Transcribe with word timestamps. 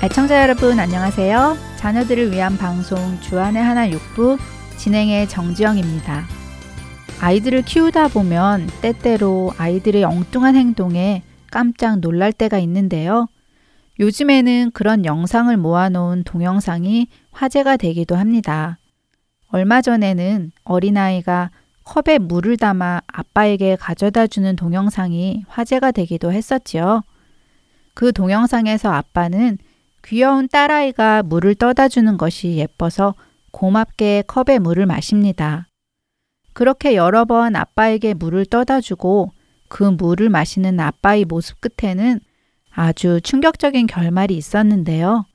애청자 0.00 0.42
여러분 0.42 0.78
안녕하세요. 0.78 1.56
자녀들을 1.76 2.30
위한 2.30 2.56
방송 2.56 3.20
주안의 3.20 3.60
하나 3.60 3.90
육부 3.90 4.38
진행의 4.76 5.28
정지영입니다. 5.28 6.24
아이들을 7.20 7.62
키우다 7.62 8.06
보면 8.06 8.68
때때로 8.80 9.50
아이들의 9.58 10.04
엉뚱한 10.04 10.54
행동에 10.54 11.24
깜짝 11.50 11.98
놀랄 11.98 12.32
때가 12.32 12.60
있는데요. 12.60 13.26
요즘에는 13.98 14.70
그런 14.72 15.04
영상을 15.04 15.56
모아놓은 15.56 16.22
동영상이 16.22 17.08
화제가 17.32 17.76
되기도 17.76 18.14
합니다. 18.14 18.78
얼마 19.48 19.82
전에는 19.82 20.52
어린아이가 20.62 21.50
컵에 21.82 22.18
물을 22.18 22.56
담아 22.56 23.00
아빠에게 23.08 23.74
가져다 23.74 24.28
주는 24.28 24.54
동영상이 24.54 25.42
화제가 25.48 25.90
되기도 25.90 26.30
했었지요. 26.30 27.02
그 27.94 28.12
동영상에서 28.12 28.92
아빠는 28.92 29.58
귀여운 30.08 30.48
딸아이가 30.48 31.22
물을 31.22 31.54
떠다 31.54 31.88
주는 31.88 32.16
것이 32.16 32.56
예뻐서 32.56 33.14
고맙게 33.50 34.24
컵에 34.26 34.58
물을 34.58 34.86
마십니다. 34.86 35.66
그렇게 36.54 36.96
여러 36.96 37.26
번 37.26 37.54
아빠에게 37.54 38.14
물을 38.14 38.46
떠다 38.46 38.80
주고 38.80 39.32
그 39.68 39.82
물을 39.82 40.30
마시는 40.30 40.80
아빠의 40.80 41.26
모습 41.26 41.58
끝에는 41.60 42.20
아주 42.70 43.20
충격적인 43.22 43.86
결말이 43.86 44.34
있었는데요. 44.34 45.26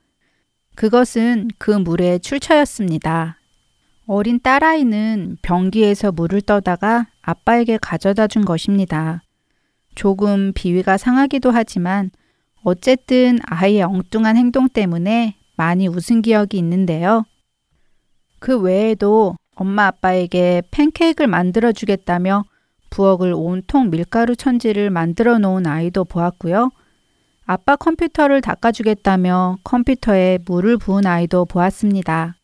그것은 0.74 1.50
그 1.58 1.70
물의 1.70 2.18
출처였습니다. 2.18 3.38
어린 4.08 4.40
딸아이는 4.40 5.36
변기에서 5.40 6.10
물을 6.10 6.40
떠다가 6.40 7.06
아빠에게 7.22 7.78
가져다 7.80 8.26
준 8.26 8.44
것입니다. 8.44 9.22
조금 9.94 10.52
비위가 10.52 10.96
상하기도 10.96 11.52
하지만 11.52 12.10
어쨌든 12.64 13.38
아이의 13.44 13.82
엉뚱한 13.82 14.36
행동 14.36 14.68
때문에 14.68 15.36
많이 15.56 15.86
웃은 15.86 16.22
기억이 16.22 16.56
있는데요. 16.58 17.24
그 18.40 18.58
외에도 18.58 19.36
엄마 19.54 19.86
아빠에게 19.86 20.62
팬케이크를 20.70 21.28
만들어 21.28 21.72
주겠다며 21.72 22.44
부엌을 22.90 23.34
온통 23.36 23.90
밀가루 23.90 24.34
천지를 24.34 24.90
만들어 24.90 25.38
놓은 25.38 25.66
아이도 25.66 26.04
보았고요. 26.04 26.70
아빠 27.44 27.76
컴퓨터를 27.76 28.40
닦아주겠다며 28.40 29.58
컴퓨터에 29.62 30.38
물을 30.46 30.78
부은 30.78 31.06
아이도 31.06 31.44
보았습니다. 31.44 32.36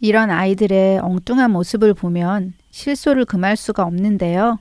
이런 0.00 0.30
아이들의 0.30 1.00
엉뚱한 1.00 1.50
모습을 1.50 1.92
보면 1.92 2.54
실소를 2.70 3.26
금할 3.26 3.56
수가 3.56 3.82
없는데요. 3.84 4.58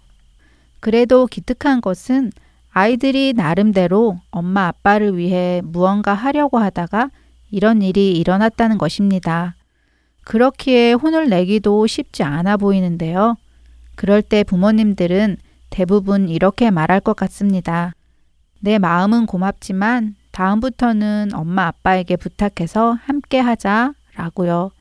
그래도 0.82 1.28
기특한 1.28 1.82
것은 1.82 2.32
아이들이 2.78 3.32
나름대로 3.32 4.20
엄마 4.32 4.68
아빠를 4.68 5.18
위해 5.18 5.62
무언가 5.64 6.14
하려고 6.14 6.58
하다가 6.58 7.10
이런 7.50 7.82
일이 7.82 8.12
일어났다는 8.12 8.78
것입니다. 8.78 9.56
그렇기에 10.26 10.92
혼을 10.92 11.30
내기도 11.30 11.88
쉽지 11.88 12.24
않아 12.24 12.58
보이는데요. 12.58 13.38
그럴 13.96 14.22
때 14.22 14.44
부모님들은 14.44 15.38
대부분 15.70 16.28
이렇게 16.28 16.70
말할 16.70 17.00
것 17.00 17.16
같습니다. 17.16 17.94
내 18.60 18.78
마음은 18.78 19.26
고맙지만 19.26 20.16
다음부터는 20.32 21.30
엄마 21.34 21.68
아빠에게 21.68 22.18
부탁해서 22.18 22.98
함께 23.02 23.40
하자 23.40 23.94
라고요. 24.18 24.72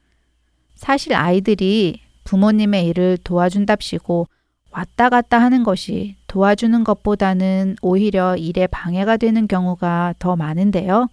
사실 0.74 1.14
아이들이 1.14 2.00
부모님의 2.24 2.88
일을 2.88 3.18
도와준답시고 3.22 4.26
왔다 4.74 5.08
갔다 5.08 5.40
하는 5.40 5.62
것이 5.62 6.16
도와주는 6.26 6.82
것보다는 6.82 7.76
오히려 7.80 8.36
일에 8.36 8.66
방해가 8.66 9.16
되는 9.18 9.46
경우가 9.46 10.14
더 10.18 10.34
많은데요. 10.34 11.06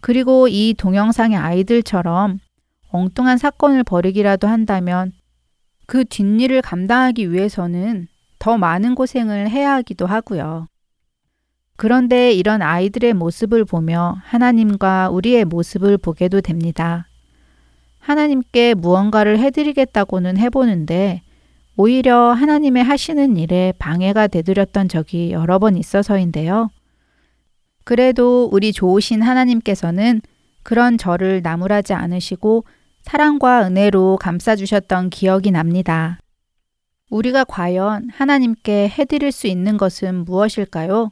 그리고 0.00 0.48
이 0.48 0.74
동영상의 0.76 1.38
아이들처럼 1.38 2.40
엉뚱한 2.88 3.38
사건을 3.38 3.84
벌이기라도 3.84 4.48
한다면 4.48 5.12
그 5.86 6.04
뒷일을 6.04 6.60
감당하기 6.60 7.30
위해서는 7.30 8.08
더 8.40 8.58
많은 8.58 8.96
고생을 8.96 9.48
해야 9.48 9.74
하기도 9.74 10.06
하고요. 10.06 10.66
그런데 11.76 12.32
이런 12.32 12.62
아이들의 12.62 13.14
모습을 13.14 13.64
보며 13.64 14.16
하나님과 14.24 15.10
우리의 15.10 15.44
모습을 15.44 15.98
보게도 15.98 16.40
됩니다. 16.40 17.06
하나님께 18.00 18.74
무언가를 18.74 19.38
해드리겠다고는 19.38 20.36
해보는데 20.36 21.22
오히려 21.76 22.32
하나님의 22.32 22.84
하시는 22.84 23.36
일에 23.36 23.72
방해가 23.78 24.26
되드렸던 24.28 24.88
적이 24.88 25.32
여러 25.32 25.58
번 25.58 25.76
있어서인데요. 25.76 26.70
그래도 27.84 28.48
우리 28.52 28.72
좋으신 28.72 29.22
하나님께서는 29.22 30.20
그런 30.62 30.98
저를 30.98 31.42
나무라지 31.42 31.94
않으시고 31.94 32.64
사랑과 33.02 33.66
은혜로 33.66 34.18
감싸주셨던 34.20 35.10
기억이 35.10 35.50
납니다. 35.50 36.18
우리가 37.10 37.44
과연 37.44 38.08
하나님께 38.10 38.88
해드릴 38.88 39.32
수 39.32 39.46
있는 39.46 39.76
것은 39.76 40.24
무엇일까요? 40.24 41.10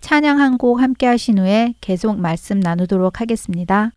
찬양 0.00 0.40
한 0.40 0.56
곡 0.56 0.80
함께 0.80 1.06
하신 1.06 1.38
후에 1.38 1.74
계속 1.80 2.18
말씀 2.18 2.58
나누도록 2.58 3.20
하겠습니다. 3.20 3.92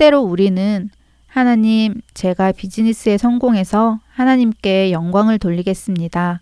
때때로 0.00 0.22
우리는 0.22 0.88
하나님, 1.26 2.00
제가 2.14 2.52
비즈니스에 2.52 3.18
성공해서 3.18 4.00
하나님께 4.08 4.92
영광을 4.92 5.38
돌리겠습니다. 5.38 6.40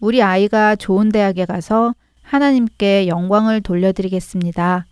우리 0.00 0.22
아이가 0.22 0.76
좋은 0.76 1.10
대학에 1.10 1.44
가서 1.44 1.94
하나님께 2.22 3.06
영광을 3.06 3.60
돌려드리겠습니다. 3.60 4.86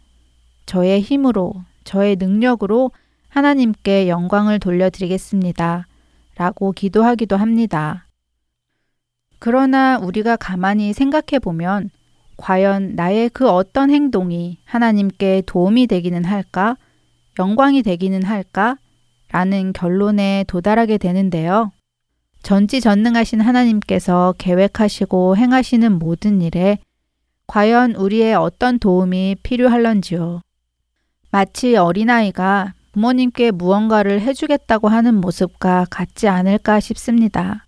저의 0.66 1.00
힘으로, 1.00 1.54
저의 1.84 2.16
능력으로 2.16 2.90
하나님께 3.30 4.08
영광을 4.08 4.58
돌려드리겠습니다. 4.58 5.86
라고 6.36 6.72
기도하기도 6.72 7.38
합니다. 7.38 8.06
그러나 9.38 9.98
우리가 9.98 10.36
가만히 10.36 10.92
생각해 10.92 11.38
보면 11.40 11.88
과연 12.36 12.96
나의 12.96 13.30
그 13.30 13.48
어떤 13.48 13.90
행동이 13.90 14.58
하나님께 14.64 15.44
도움이 15.46 15.86
되기는 15.86 16.26
할까? 16.26 16.76
영광이 17.38 17.82
되기는 17.82 18.24
할까? 18.24 18.76
라는 19.30 19.72
결론에 19.72 20.44
도달하게 20.48 20.98
되는데요. 20.98 21.72
전지전능하신 22.42 23.40
하나님께서 23.40 24.34
계획하시고 24.38 25.36
행하시는 25.36 25.98
모든 25.98 26.40
일에 26.40 26.78
과연 27.46 27.94
우리의 27.94 28.34
어떤 28.34 28.78
도움이 28.78 29.36
필요할런지요. 29.42 30.40
마치 31.30 31.76
어린아이가 31.76 32.74
부모님께 32.92 33.50
무언가를 33.50 34.20
해주겠다고 34.20 34.88
하는 34.88 35.14
모습과 35.14 35.86
같지 35.90 36.26
않을까 36.28 36.80
싶습니다. 36.80 37.66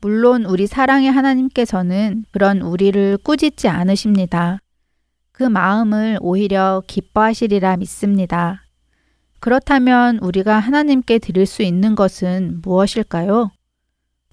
물론 0.00 0.44
우리 0.44 0.66
사랑의 0.66 1.10
하나님께서는 1.10 2.24
그런 2.30 2.60
우리를 2.60 3.18
꾸짖지 3.24 3.68
않으십니다. 3.68 4.60
그 5.32 5.42
마음을 5.42 6.18
오히려 6.20 6.82
기뻐하시리라 6.86 7.78
믿습니다. 7.78 8.62
그렇다면 9.40 10.18
우리가 10.18 10.58
하나님께 10.58 11.18
드릴 11.18 11.46
수 11.46 11.62
있는 11.62 11.94
것은 11.94 12.60
무엇일까요? 12.62 13.50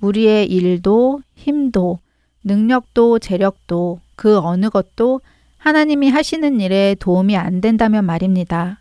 우리의 0.02 0.48
일도, 0.48 1.22
힘도, 1.36 2.00
능력도, 2.44 3.20
재력도, 3.20 4.00
그 4.16 4.38
어느 4.40 4.70
것도 4.70 5.22
하나님이 5.58 6.10
하시는 6.10 6.60
일에 6.62 6.96
도움이 7.00 7.36
안 7.38 7.62
된다면 7.62 8.06
말입니다. 8.06 8.80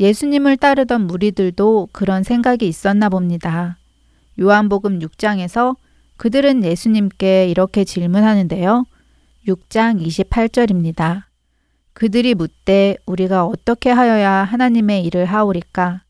예수님을 0.00 0.56
따르던 0.56 1.06
무리들도 1.06 1.88
그런 1.92 2.22
생각이 2.22 2.68
있었나 2.68 3.08
봅니다. 3.08 3.78
요한복음 4.38 5.00
6장에서 5.00 5.76
그들은 6.16 6.64
예수님께 6.64 7.48
이렇게 7.48 7.84
질문하는데요. 7.84 8.84
6장 9.46 10.04
28절입니다. 10.04 11.27
그들이 11.98 12.36
묻되 12.36 12.96
우리가 13.06 13.44
어떻게 13.44 13.90
하여야 13.90 14.44
하나님의 14.44 15.04
일을 15.06 15.24
하오리까? 15.24 16.04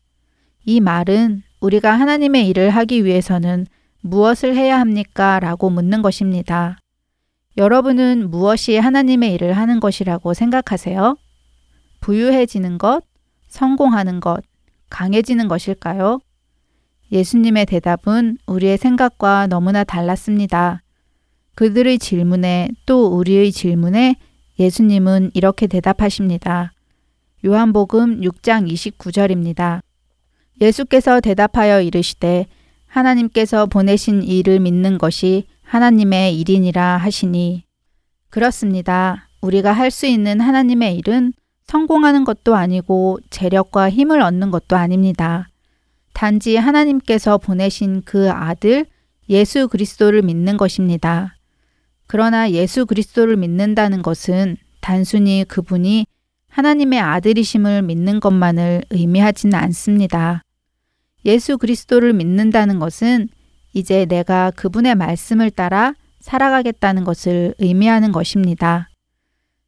이 0.63 0.81
말은 0.81 1.41
우리가 1.61 1.93
하나님의 1.93 2.47
일을 2.47 2.69
하기 2.69 3.05
위해서는 3.05 3.65
무엇을 4.01 4.55
해야 4.55 4.79
합니까? 4.79 5.39
라고 5.39 5.71
묻는 5.71 6.03
것입니다. 6.03 6.77
여러분은 7.57 8.29
무엇이 8.29 8.77
하나님의 8.77 9.33
일을 9.33 9.53
하는 9.53 9.79
것이라고 9.79 10.35
생각하세요? 10.35 11.17
부유해지는 12.01 12.77
것, 12.77 13.01
성공하는 13.47 14.19
것, 14.19 14.43
강해지는 14.91 15.47
것일까요? 15.47 16.19
예수님의 17.11 17.65
대답은 17.65 18.37
우리의 18.45 18.77
생각과 18.77 19.47
너무나 19.47 19.83
달랐습니다. 19.83 20.83
그들의 21.55 21.97
질문에 21.97 22.69
또 22.85 23.07
우리의 23.07 23.51
질문에 23.51 24.17
예수님은 24.59 25.31
이렇게 25.33 25.67
대답하십니다. 25.67 26.73
요한복음 27.45 28.21
6장 28.21 28.69
29절입니다. 28.69 29.79
예수께서 30.59 31.21
대답하여 31.21 31.81
이르시되 31.81 32.45
하나님께서 32.87 33.65
보내신 33.67 34.23
일을 34.23 34.59
믿는 34.59 34.97
것이 34.97 35.45
하나님의 35.63 36.37
일이니라 36.39 36.97
하시니 36.97 37.63
그렇습니다. 38.29 39.29
우리가 39.41 39.71
할 39.71 39.89
수 39.91 40.05
있는 40.05 40.41
하나님의 40.41 40.97
일은 40.97 41.31
성공하는 41.63 42.25
것도 42.25 42.55
아니고 42.55 43.19
재력과 43.29 43.89
힘을 43.89 44.21
얻는 44.21 44.51
것도 44.51 44.75
아닙니다. 44.75 45.47
단지 46.13 46.57
하나님께서 46.57 47.37
보내신 47.37 48.01
그 48.03 48.29
아들 48.29 48.85
예수 49.29 49.69
그리스도를 49.69 50.23
믿는 50.23 50.57
것입니다. 50.57 51.35
그러나 52.11 52.49
예수 52.49 52.87
그리스도를 52.87 53.37
믿는다는 53.37 54.01
것은 54.01 54.57
단순히 54.81 55.45
그분이 55.47 56.07
하나님의 56.49 56.99
아들이심을 56.99 57.83
믿는 57.83 58.19
것만을 58.19 58.81
의미하지는 58.89 59.53
않습니다. 59.53 60.41
예수 61.25 61.59
그리스도를 61.59 62.13
믿는다는 62.13 62.79
것은 62.79 63.29
이제 63.73 64.07
내가 64.07 64.49
그분의 64.55 64.95
말씀을 64.95 65.51
따라 65.51 65.93
살아가겠다는 66.19 67.03
것을 67.03 67.53
의미하는 67.59 68.11
것입니다. 68.11 68.89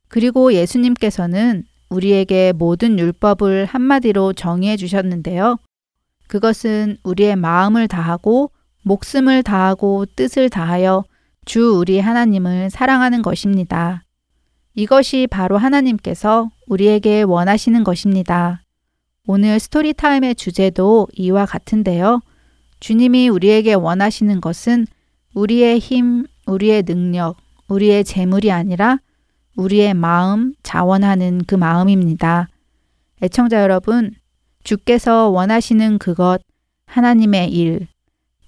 그리고 0.08 0.52
예수님께서는 0.52 1.64
우리에게 1.90 2.54
모든 2.54 2.98
율법을 2.98 3.66
한마디로 3.66 4.34
정의해 4.34 4.78
주셨는데요. 4.78 5.58
그것은 6.26 6.98
우리의 7.04 7.36
마음을 7.36 7.88
다하고 7.88 8.50
목숨을 8.82 9.44
다하고 9.44 10.08
뜻을 10.16 10.50
다하여 10.50 11.04
주 11.46 11.76
우리 11.76 12.00
하나님을 12.00 12.70
사랑하는 12.70 13.22
것입니다. 13.24 14.04
이것이 14.76 15.28
바로 15.30 15.58
하나님께서 15.58 16.50
우리에게 16.68 17.24
원하시는 17.24 17.84
것입니다. 17.84 18.62
오늘 19.28 19.60
스토리타임의 19.60 20.36
주제도 20.36 21.08
이와 21.16 21.46
같은데요. 21.46 22.22
주님이 22.80 23.30
우리에게 23.30 23.74
원하시는 23.74 24.40
것은 24.40 24.86
우리의 25.34 25.80
힘, 25.80 26.26
우리의 26.46 26.84
능력, 26.84 27.38
우리의 27.68 28.04
재물이 28.04 28.52
아니라 28.52 29.00
우리의 29.56 29.94
마음, 29.94 30.54
자원하는 30.64 31.42
그 31.46 31.56
마음입니다. 31.56 32.48
애청자 33.22 33.62
여러분, 33.62 34.12
주께서 34.64 35.30
원하시는 35.30 35.98
그것, 35.98 36.40
하나님의 36.86 37.52
일, 37.52 37.88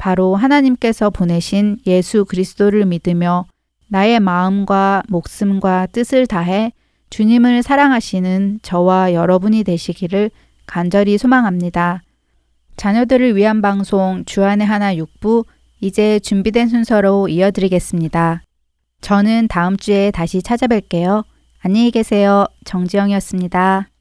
바로 0.04 0.36
하나님께서 0.36 1.10
보내신 1.10 1.78
예수 1.88 2.26
그리스도를 2.26 2.86
믿으며 2.86 3.46
나의 3.88 4.20
마음과 4.20 5.04
목숨과 5.08 5.88
뜻을 5.94 6.28
다해 6.28 6.74
주님을 7.10 7.64
사랑하시는 7.64 8.60
저와 8.64 9.14
여러분이 9.14 9.64
되시기를 9.64 10.30
간절히 10.66 11.18
소망합니다. 11.18 12.02
자녀들을 12.76 13.38
위한 13.38 13.62
방송 13.62 14.26
주안의 14.26 14.68
하나 14.68 14.94
6부 14.94 15.46
이제 15.80 16.20
준비된 16.20 16.68
순서로 16.68 17.30
이어드리겠습니다. 17.30 18.44
저는 19.00 19.48
다음 19.48 19.78
주에 19.78 20.12
다시 20.12 20.40
찾아뵐게요. 20.40 21.24
안녕히 21.62 21.92
계세요. 21.92 22.46
정지영이었습니다. 22.66 23.93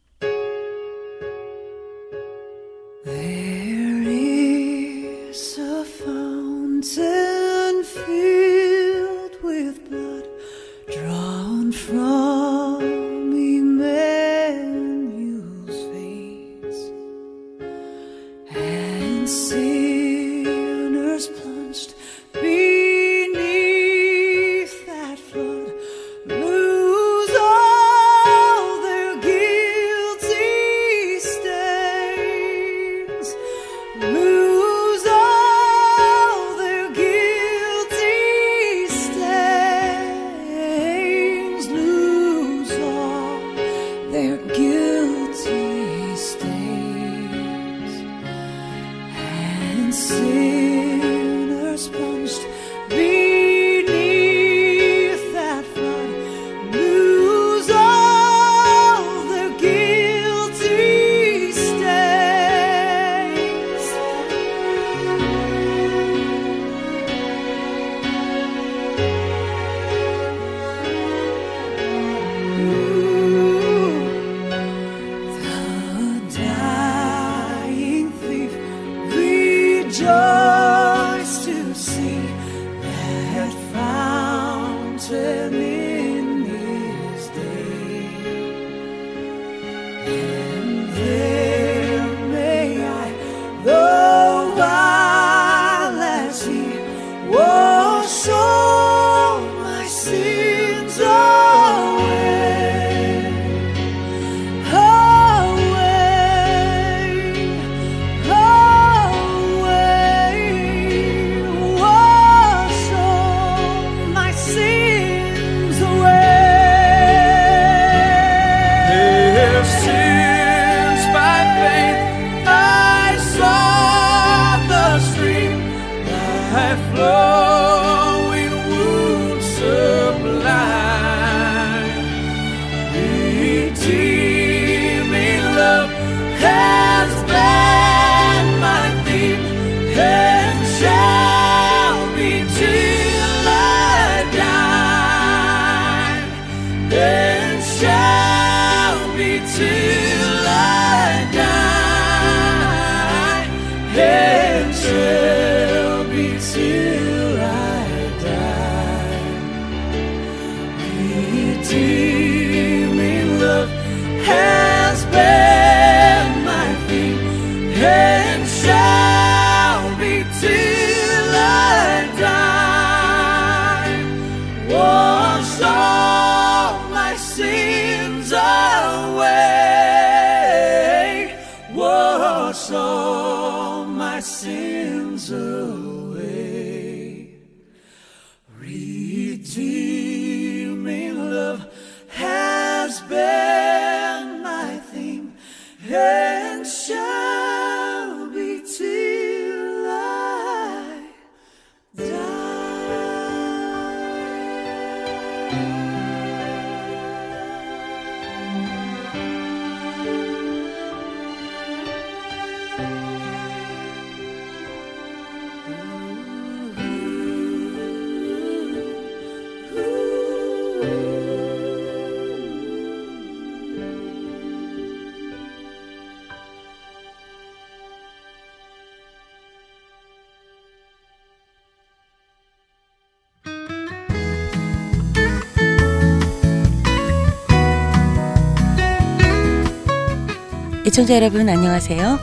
애청자 240.92 241.14
여러분 241.14 241.49
안녕하세요. 241.49 242.18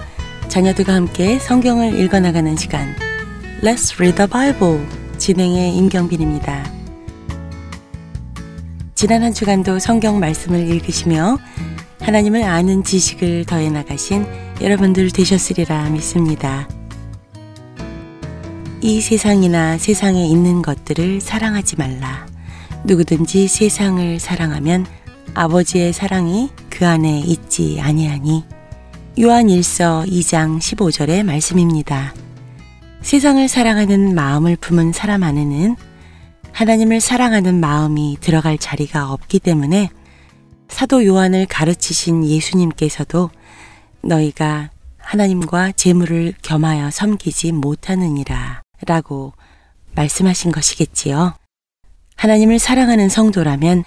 자녀들과 0.47 0.93
함께 0.93 1.39
성경을 1.39 1.99
읽어나가는 1.99 2.55
시간 2.55 2.95
Let's 3.63 3.95
Read 3.95 4.15
the 4.15 4.29
Bible 4.29 4.85
진행의 5.17 5.75
임경빈입니다. 5.75 6.71
지난 8.93 9.23
한 9.23 9.33
주간도 9.33 9.79
성경 9.79 10.19
말씀을 10.19 10.67
읽으시며 10.67 11.39
하나님을 12.01 12.43
아는 12.43 12.83
지식을 12.83 13.45
더해 13.45 13.71
나가신 13.71 14.27
여러분들 14.61 15.09
되셨으리라 15.09 15.89
믿습니다. 15.89 16.69
이 18.81 19.01
세상이나 19.01 19.79
세상에 19.79 20.27
있는 20.27 20.61
것들을 20.61 21.21
사랑하지 21.21 21.77
말라. 21.77 22.27
누구든지 22.83 23.47
세상을 23.47 24.19
사랑하면 24.19 24.85
아버지의 25.33 25.91
사랑이 25.91 26.51
그 26.69 26.85
안에 26.85 27.17
있지 27.25 27.79
아니하니 27.81 28.58
요한 29.17 29.47
1서 29.47 30.07
2장 30.07 30.59
15절의 30.59 31.23
말씀입니다. 31.23 32.13
세상을 33.01 33.45
사랑하는 33.49 34.15
마음을 34.15 34.55
품은 34.55 34.93
사람 34.93 35.23
안에는 35.23 35.75
하나님을 36.53 37.01
사랑하는 37.01 37.59
마음이 37.59 38.17
들어갈 38.21 38.57
자리가 38.57 39.11
없기 39.11 39.39
때문에 39.39 39.89
사도 40.69 41.05
요한을 41.05 41.47
가르치신 41.47 42.25
예수님께서도 42.25 43.29
너희가 44.03 44.69
하나님과 44.97 45.73
재물을 45.73 46.33
겸하여 46.41 46.91
섬기지 46.91 47.51
못하느니라 47.51 48.61
라고 48.85 49.33
말씀하신 49.95 50.51
것이겠지요. 50.51 51.33
하나님을 52.15 52.59
사랑하는 52.59 53.09
성도라면 53.09 53.83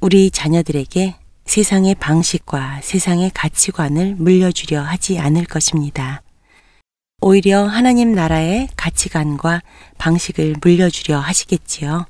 우리 0.00 0.30
자녀들에게 0.30 1.16
세상의 1.48 1.94
방식과 1.94 2.80
세상의 2.82 3.30
가치관을 3.32 4.16
물려주려 4.16 4.82
하지 4.82 5.18
않을 5.18 5.46
것입니다. 5.46 6.20
오히려 7.22 7.64
하나님 7.64 8.12
나라의 8.12 8.68
가치관과 8.76 9.62
방식을 9.96 10.56
물려주려 10.60 11.18
하시겠지요. 11.18 12.04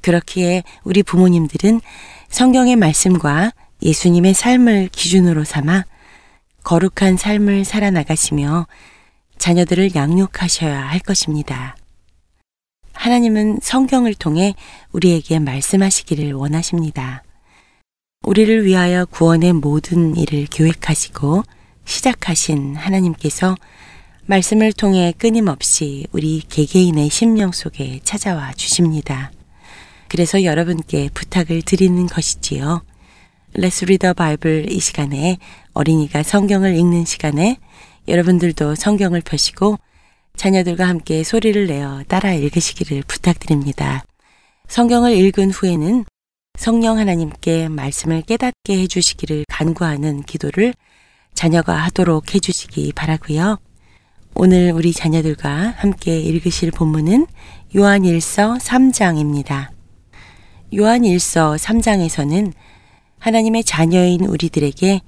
그렇기에 0.00 0.62
우리 0.82 1.02
부모님들은 1.02 1.82
성경의 2.30 2.76
말씀과 2.76 3.52
예수님의 3.82 4.32
삶을 4.32 4.88
기준으로 4.88 5.44
삼아 5.44 5.84
거룩한 6.64 7.18
삶을 7.18 7.66
살아나가시며 7.66 8.66
자녀들을 9.36 9.94
양육하셔야 9.94 10.88
할 10.88 11.00
것입니다. 11.00 11.76
하나님은 12.94 13.58
성경을 13.60 14.14
통해 14.14 14.54
우리에게 14.92 15.38
말씀하시기를 15.38 16.32
원하십니다. 16.32 17.24
우리를 18.22 18.66
위하여 18.66 19.06
구원의 19.06 19.54
모든 19.54 20.14
일을 20.14 20.46
계획하시고 20.46 21.42
시작하신 21.86 22.76
하나님께서 22.76 23.56
말씀을 24.26 24.72
통해 24.74 25.14
끊임없이 25.16 26.06
우리 26.12 26.42
개개인의 26.48 27.08
심령 27.08 27.50
속에 27.50 28.00
찾아와 28.04 28.52
주십니다. 28.52 29.32
그래서 30.08 30.44
여러분께 30.44 31.08
부탁을 31.14 31.62
드리는 31.62 32.06
것이지요. 32.06 32.84
Let's 33.54 33.82
read 33.82 33.98
the 33.98 34.14
Bible 34.14 34.66
이 34.70 34.78
시간에 34.78 35.38
어린이가 35.72 36.22
성경을 36.22 36.76
읽는 36.76 37.06
시간에 37.06 37.58
여러분들도 38.06 38.74
성경을 38.74 39.22
펴시고 39.22 39.78
자녀들과 40.36 40.86
함께 40.86 41.24
소리를 41.24 41.66
내어 41.66 42.04
따라 42.06 42.34
읽으시기를 42.34 43.02
부탁드립니다. 43.08 44.04
성경을 44.68 45.16
읽은 45.16 45.50
후에는 45.50 46.04
성령 46.60 46.98
하나님께 46.98 47.70
말씀을 47.70 48.20
깨닫게 48.20 48.82
해주시기를 48.82 49.46
간구하는 49.48 50.24
기도를 50.24 50.74
자녀가 51.32 51.74
하도록 51.74 52.34
해주시기 52.34 52.92
바라고요. 52.94 53.56
오늘 54.34 54.70
우리 54.72 54.92
자녀들과 54.92 55.76
함께 55.78 56.20
읽으실 56.20 56.70
본문은 56.70 57.26
요한 57.76 58.02
1서 58.02 58.60
3장입니다. 58.60 59.68
요한 60.76 61.00
1서 61.00 61.56
3장에서는 61.56 62.52
하나님의 63.20 63.64
자녀인 63.64 64.26
우리들에게 64.26 65.00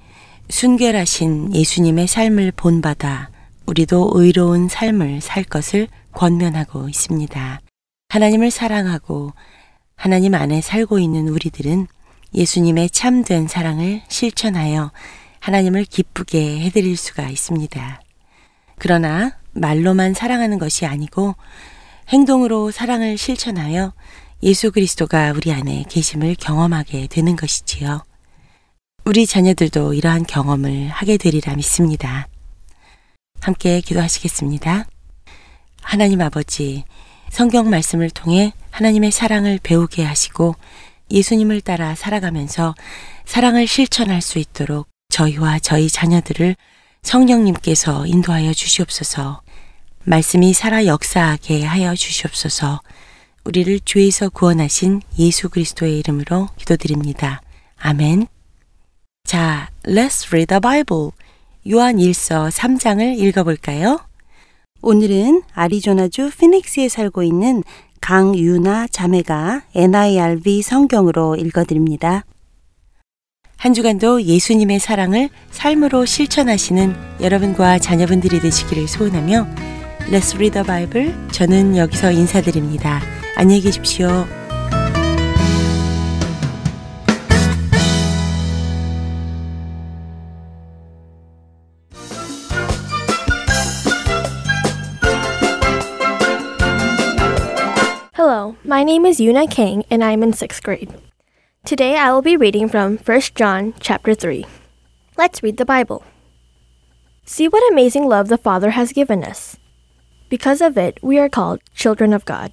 순결하신 0.48 1.54
예수님의 1.54 2.06
삶을 2.06 2.52
본받아 2.52 3.28
우리도 3.66 4.12
의로운 4.14 4.68
삶을 4.68 5.20
살 5.20 5.44
것을 5.44 5.88
권면하고 6.12 6.88
있습니다. 6.88 7.60
하나님을 8.08 8.50
사랑하고 8.50 9.34
하나님 10.02 10.34
안에 10.34 10.60
살고 10.60 10.98
있는 10.98 11.28
우리들은 11.28 11.86
예수님의 12.34 12.90
참된 12.90 13.46
사랑을 13.46 14.02
실천하여 14.08 14.90
하나님을 15.38 15.84
기쁘게 15.84 16.58
해드릴 16.62 16.96
수가 16.96 17.28
있습니다. 17.28 18.02
그러나 18.80 19.38
말로만 19.52 20.14
사랑하는 20.14 20.58
것이 20.58 20.86
아니고 20.86 21.36
행동으로 22.08 22.72
사랑을 22.72 23.16
실천하여 23.16 23.92
예수 24.42 24.72
그리스도가 24.72 25.34
우리 25.36 25.52
안에 25.52 25.84
계심을 25.88 26.34
경험하게 26.34 27.06
되는 27.06 27.36
것이지요. 27.36 28.02
우리 29.04 29.24
자녀들도 29.24 29.94
이러한 29.94 30.24
경험을 30.24 30.88
하게 30.88 31.16
되리라 31.16 31.54
믿습니다. 31.54 32.26
함께 33.40 33.80
기도하시겠습니다. 33.80 34.84
하나님 35.80 36.20
아버지, 36.22 36.82
성경 37.32 37.70
말씀을 37.70 38.10
통해 38.10 38.52
하나님의 38.72 39.10
사랑을 39.10 39.58
배우게 39.62 40.04
하시고 40.04 40.54
예수님을 41.10 41.62
따라 41.62 41.94
살아가면서 41.94 42.74
사랑을 43.24 43.66
실천할 43.66 44.20
수 44.20 44.38
있도록 44.38 44.86
저희와 45.08 45.58
저희 45.58 45.88
자녀들을 45.88 46.56
성령님께서 47.02 48.06
인도하여 48.06 48.52
주시옵소서 48.52 49.40
말씀이 50.04 50.52
살아 50.52 50.84
역사하게 50.84 51.64
하여 51.64 51.94
주시옵소서 51.94 52.82
우리를 53.44 53.80
죄에서 53.80 54.28
구원하신 54.28 55.00
예수 55.18 55.48
그리스도의 55.48 55.98
이름으로 56.00 56.50
기도드립니다. 56.58 57.40
아멘. 57.78 58.26
자, 59.24 59.70
let's 59.84 60.28
read 60.28 60.48
the 60.48 60.60
Bible. 60.60 61.10
요한 61.70 61.96
1서 61.96 62.50
3장을 62.50 63.18
읽어볼까요? 63.18 64.00
오늘은 64.82 65.42
아리조나주 65.54 66.30
피닉스에 66.36 66.88
살고 66.88 67.22
있는 67.22 67.62
강유나 68.00 68.88
자매가 68.88 69.62
NIRV 69.76 70.60
성경으로 70.60 71.36
읽어드립니다. 71.36 72.24
한 73.56 73.74
주간도 73.74 74.22
예수님의 74.22 74.80
사랑을 74.80 75.28
삶으로 75.52 76.04
실천하시는 76.04 76.96
여러분과 77.20 77.78
자녀분들이 77.78 78.40
되시기를 78.40 78.88
소원하며 78.88 79.46
Let's 80.10 80.34
Read 80.34 80.50
the 80.50 80.66
Bible 80.66 81.14
저는 81.30 81.76
여기서 81.76 82.10
인사드립니다. 82.10 83.00
안녕히 83.36 83.60
계십시오. 83.60 84.41
My 98.72 98.82
name 98.82 99.04
is 99.04 99.20
Yuna 99.20 99.50
Kang 99.50 99.84
and 99.90 100.02
I'm 100.02 100.22
in 100.22 100.32
6th 100.32 100.62
grade. 100.62 100.94
Today 101.62 101.98
I 101.98 102.10
will 102.10 102.22
be 102.22 102.38
reading 102.38 102.70
from 102.70 102.96
1 102.96 103.20
John 103.34 103.74
chapter 103.80 104.14
3. 104.14 104.46
Let's 105.18 105.42
read 105.42 105.58
the 105.58 105.66
Bible. 105.66 106.02
See 107.26 107.48
what 107.48 107.70
amazing 107.70 108.08
love 108.08 108.28
the 108.28 108.38
Father 108.38 108.70
has 108.70 108.94
given 108.94 109.24
us. 109.24 109.58
Because 110.30 110.62
of 110.62 110.78
it, 110.78 110.98
we 111.02 111.18
are 111.18 111.28
called 111.28 111.60
children 111.74 112.14
of 112.14 112.24
God. 112.24 112.50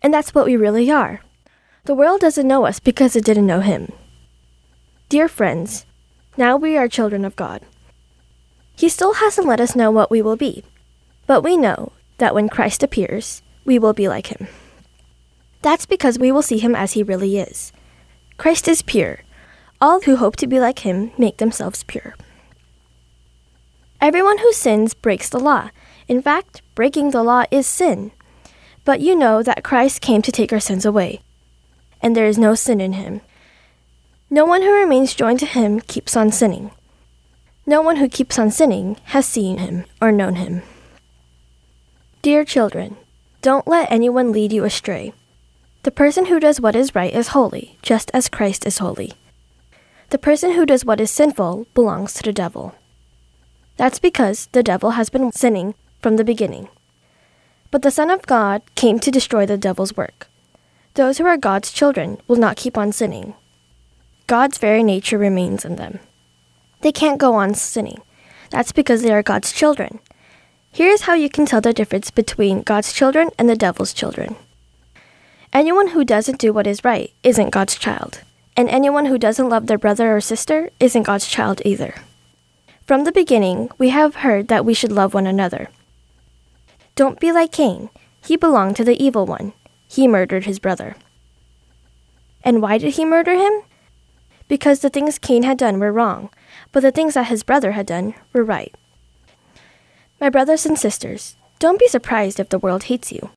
And 0.00 0.14
that's 0.14 0.34
what 0.34 0.46
we 0.46 0.56
really 0.56 0.90
are. 0.90 1.20
The 1.84 1.94
world 1.94 2.22
doesn't 2.22 2.48
know 2.48 2.64
us 2.64 2.80
because 2.80 3.14
it 3.14 3.26
didn't 3.26 3.46
know 3.46 3.60
Him. 3.60 3.92
Dear 5.10 5.28
friends, 5.28 5.84
now 6.38 6.56
we 6.56 6.78
are 6.78 6.88
children 6.88 7.26
of 7.26 7.36
God. 7.36 7.60
He 8.74 8.88
still 8.88 9.20
hasn't 9.20 9.46
let 9.46 9.60
us 9.60 9.76
know 9.76 9.90
what 9.90 10.10
we 10.10 10.22
will 10.22 10.36
be, 10.36 10.64
but 11.26 11.42
we 11.42 11.58
know 11.58 11.92
that 12.16 12.34
when 12.34 12.48
Christ 12.48 12.82
appears, 12.82 13.42
we 13.66 13.78
will 13.78 13.92
be 13.92 14.08
like 14.08 14.28
Him. 14.28 14.48
That's 15.62 15.86
because 15.86 16.18
we 16.18 16.30
will 16.30 16.42
see 16.42 16.58
him 16.58 16.74
as 16.74 16.92
he 16.92 17.02
really 17.02 17.38
is. 17.38 17.72
Christ 18.36 18.68
is 18.68 18.82
pure. 18.82 19.20
All 19.80 20.00
who 20.00 20.16
hope 20.16 20.36
to 20.36 20.46
be 20.46 20.60
like 20.60 20.80
him 20.80 21.12
make 21.18 21.38
themselves 21.38 21.82
pure. 21.82 22.14
Everyone 24.00 24.38
who 24.38 24.52
sins 24.52 24.94
breaks 24.94 25.28
the 25.28 25.40
law. 25.40 25.70
In 26.06 26.22
fact, 26.22 26.62
breaking 26.74 27.10
the 27.10 27.22
law 27.22 27.44
is 27.50 27.66
sin. 27.66 28.12
But 28.84 29.00
you 29.00 29.16
know 29.16 29.42
that 29.42 29.64
Christ 29.64 30.00
came 30.00 30.22
to 30.22 30.32
take 30.32 30.52
our 30.52 30.60
sins 30.60 30.86
away, 30.86 31.20
and 32.00 32.16
there 32.16 32.26
is 32.26 32.38
no 32.38 32.54
sin 32.54 32.80
in 32.80 32.94
him. 32.94 33.20
No 34.30 34.44
one 34.44 34.62
who 34.62 34.72
remains 34.72 35.14
joined 35.14 35.40
to 35.40 35.46
him 35.46 35.80
keeps 35.80 36.16
on 36.16 36.30
sinning. 36.30 36.70
No 37.66 37.82
one 37.82 37.96
who 37.96 38.08
keeps 38.08 38.38
on 38.38 38.50
sinning 38.50 38.96
has 39.06 39.26
seen 39.26 39.58
him 39.58 39.84
or 40.00 40.12
known 40.12 40.36
him. 40.36 40.62
Dear 42.22 42.44
children, 42.44 42.96
don't 43.42 43.66
let 43.66 43.90
anyone 43.92 44.32
lead 44.32 44.52
you 44.52 44.64
astray. 44.64 45.12
The 45.88 45.92
person 46.04 46.26
who 46.26 46.38
does 46.38 46.60
what 46.60 46.76
is 46.76 46.94
right 46.94 47.14
is 47.14 47.28
holy, 47.28 47.78
just 47.80 48.10
as 48.12 48.28
Christ 48.28 48.66
is 48.66 48.76
holy. 48.76 49.14
The 50.10 50.18
person 50.18 50.52
who 50.52 50.66
does 50.66 50.84
what 50.84 51.00
is 51.00 51.10
sinful 51.10 51.66
belongs 51.72 52.12
to 52.12 52.22
the 52.22 52.30
devil. 52.30 52.74
That's 53.78 53.98
because 53.98 54.48
the 54.52 54.62
devil 54.62 54.90
has 54.90 55.08
been 55.08 55.32
sinning 55.32 55.74
from 56.02 56.16
the 56.16 56.24
beginning. 56.24 56.68
But 57.70 57.80
the 57.80 57.90
Son 57.90 58.10
of 58.10 58.26
God 58.26 58.60
came 58.74 58.98
to 58.98 59.10
destroy 59.10 59.46
the 59.46 59.56
devil's 59.56 59.96
work. 59.96 60.28
Those 60.92 61.16
who 61.16 61.24
are 61.24 61.38
God's 61.38 61.72
children 61.72 62.20
will 62.28 62.36
not 62.36 62.58
keep 62.58 62.76
on 62.76 62.92
sinning. 62.92 63.32
God's 64.26 64.58
very 64.58 64.82
nature 64.82 65.16
remains 65.16 65.64
in 65.64 65.76
them. 65.76 66.00
They 66.82 66.92
can't 66.92 67.16
go 67.16 67.32
on 67.32 67.54
sinning. 67.54 68.02
That's 68.50 68.72
because 68.72 69.00
they 69.00 69.14
are 69.14 69.22
God's 69.22 69.52
children. 69.52 70.00
Here's 70.70 71.08
how 71.08 71.14
you 71.14 71.30
can 71.30 71.46
tell 71.46 71.62
the 71.62 71.72
difference 71.72 72.10
between 72.10 72.60
God's 72.60 72.92
children 72.92 73.30
and 73.38 73.48
the 73.48 73.56
devil's 73.56 73.94
children. 73.94 74.36
Anyone 75.52 75.88
who 75.88 76.04
doesn't 76.04 76.38
do 76.38 76.52
what 76.52 76.66
is 76.66 76.84
right 76.84 77.12
isn't 77.22 77.50
God's 77.50 77.76
child, 77.76 78.20
and 78.56 78.68
anyone 78.68 79.06
who 79.06 79.16
doesn't 79.16 79.48
love 79.48 79.66
their 79.66 79.78
brother 79.78 80.14
or 80.14 80.20
sister 80.20 80.68
isn't 80.78 81.04
God's 81.04 81.26
child 81.26 81.62
either. 81.64 81.94
From 82.86 83.04
the 83.04 83.12
beginning, 83.12 83.70
we 83.78 83.88
have 83.88 84.16
heard 84.16 84.48
that 84.48 84.64
we 84.64 84.74
should 84.74 84.92
love 84.92 85.14
one 85.14 85.26
another. 85.26 85.70
Don't 86.94 87.18
be 87.18 87.32
like 87.32 87.52
Cain. 87.52 87.88
He 88.22 88.36
belonged 88.36 88.76
to 88.76 88.84
the 88.84 89.02
evil 89.02 89.24
one. 89.24 89.54
He 89.88 90.06
murdered 90.06 90.44
his 90.44 90.58
brother. 90.58 90.96
And 92.42 92.60
why 92.60 92.76
did 92.76 92.94
he 92.94 93.04
murder 93.04 93.34
him? 93.34 93.62
Because 94.48 94.80
the 94.80 94.90
things 94.90 95.18
Cain 95.18 95.44
had 95.44 95.56
done 95.56 95.78
were 95.78 95.92
wrong, 95.92 96.28
but 96.72 96.80
the 96.80 96.92
things 96.92 97.14
that 97.14 97.28
his 97.28 97.42
brother 97.42 97.72
had 97.72 97.86
done 97.86 98.14
were 98.32 98.44
right. 98.44 98.74
My 100.20 100.28
brothers 100.28 100.66
and 100.66 100.78
sisters, 100.78 101.36
don't 101.58 101.78
be 101.78 101.88
surprised 101.88 102.38
if 102.38 102.50
the 102.50 102.58
world 102.58 102.84
hates 102.84 103.12
you. 103.12 103.30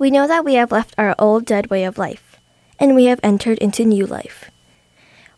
We 0.00 0.10
know 0.10 0.26
that 0.26 0.46
we 0.46 0.54
have 0.54 0.72
left 0.72 0.94
our 0.96 1.14
old 1.18 1.44
dead 1.44 1.68
way 1.68 1.84
of 1.84 1.98
life, 1.98 2.38
and 2.78 2.94
we 2.94 3.04
have 3.04 3.20
entered 3.22 3.58
into 3.58 3.84
new 3.84 4.06
life. 4.06 4.50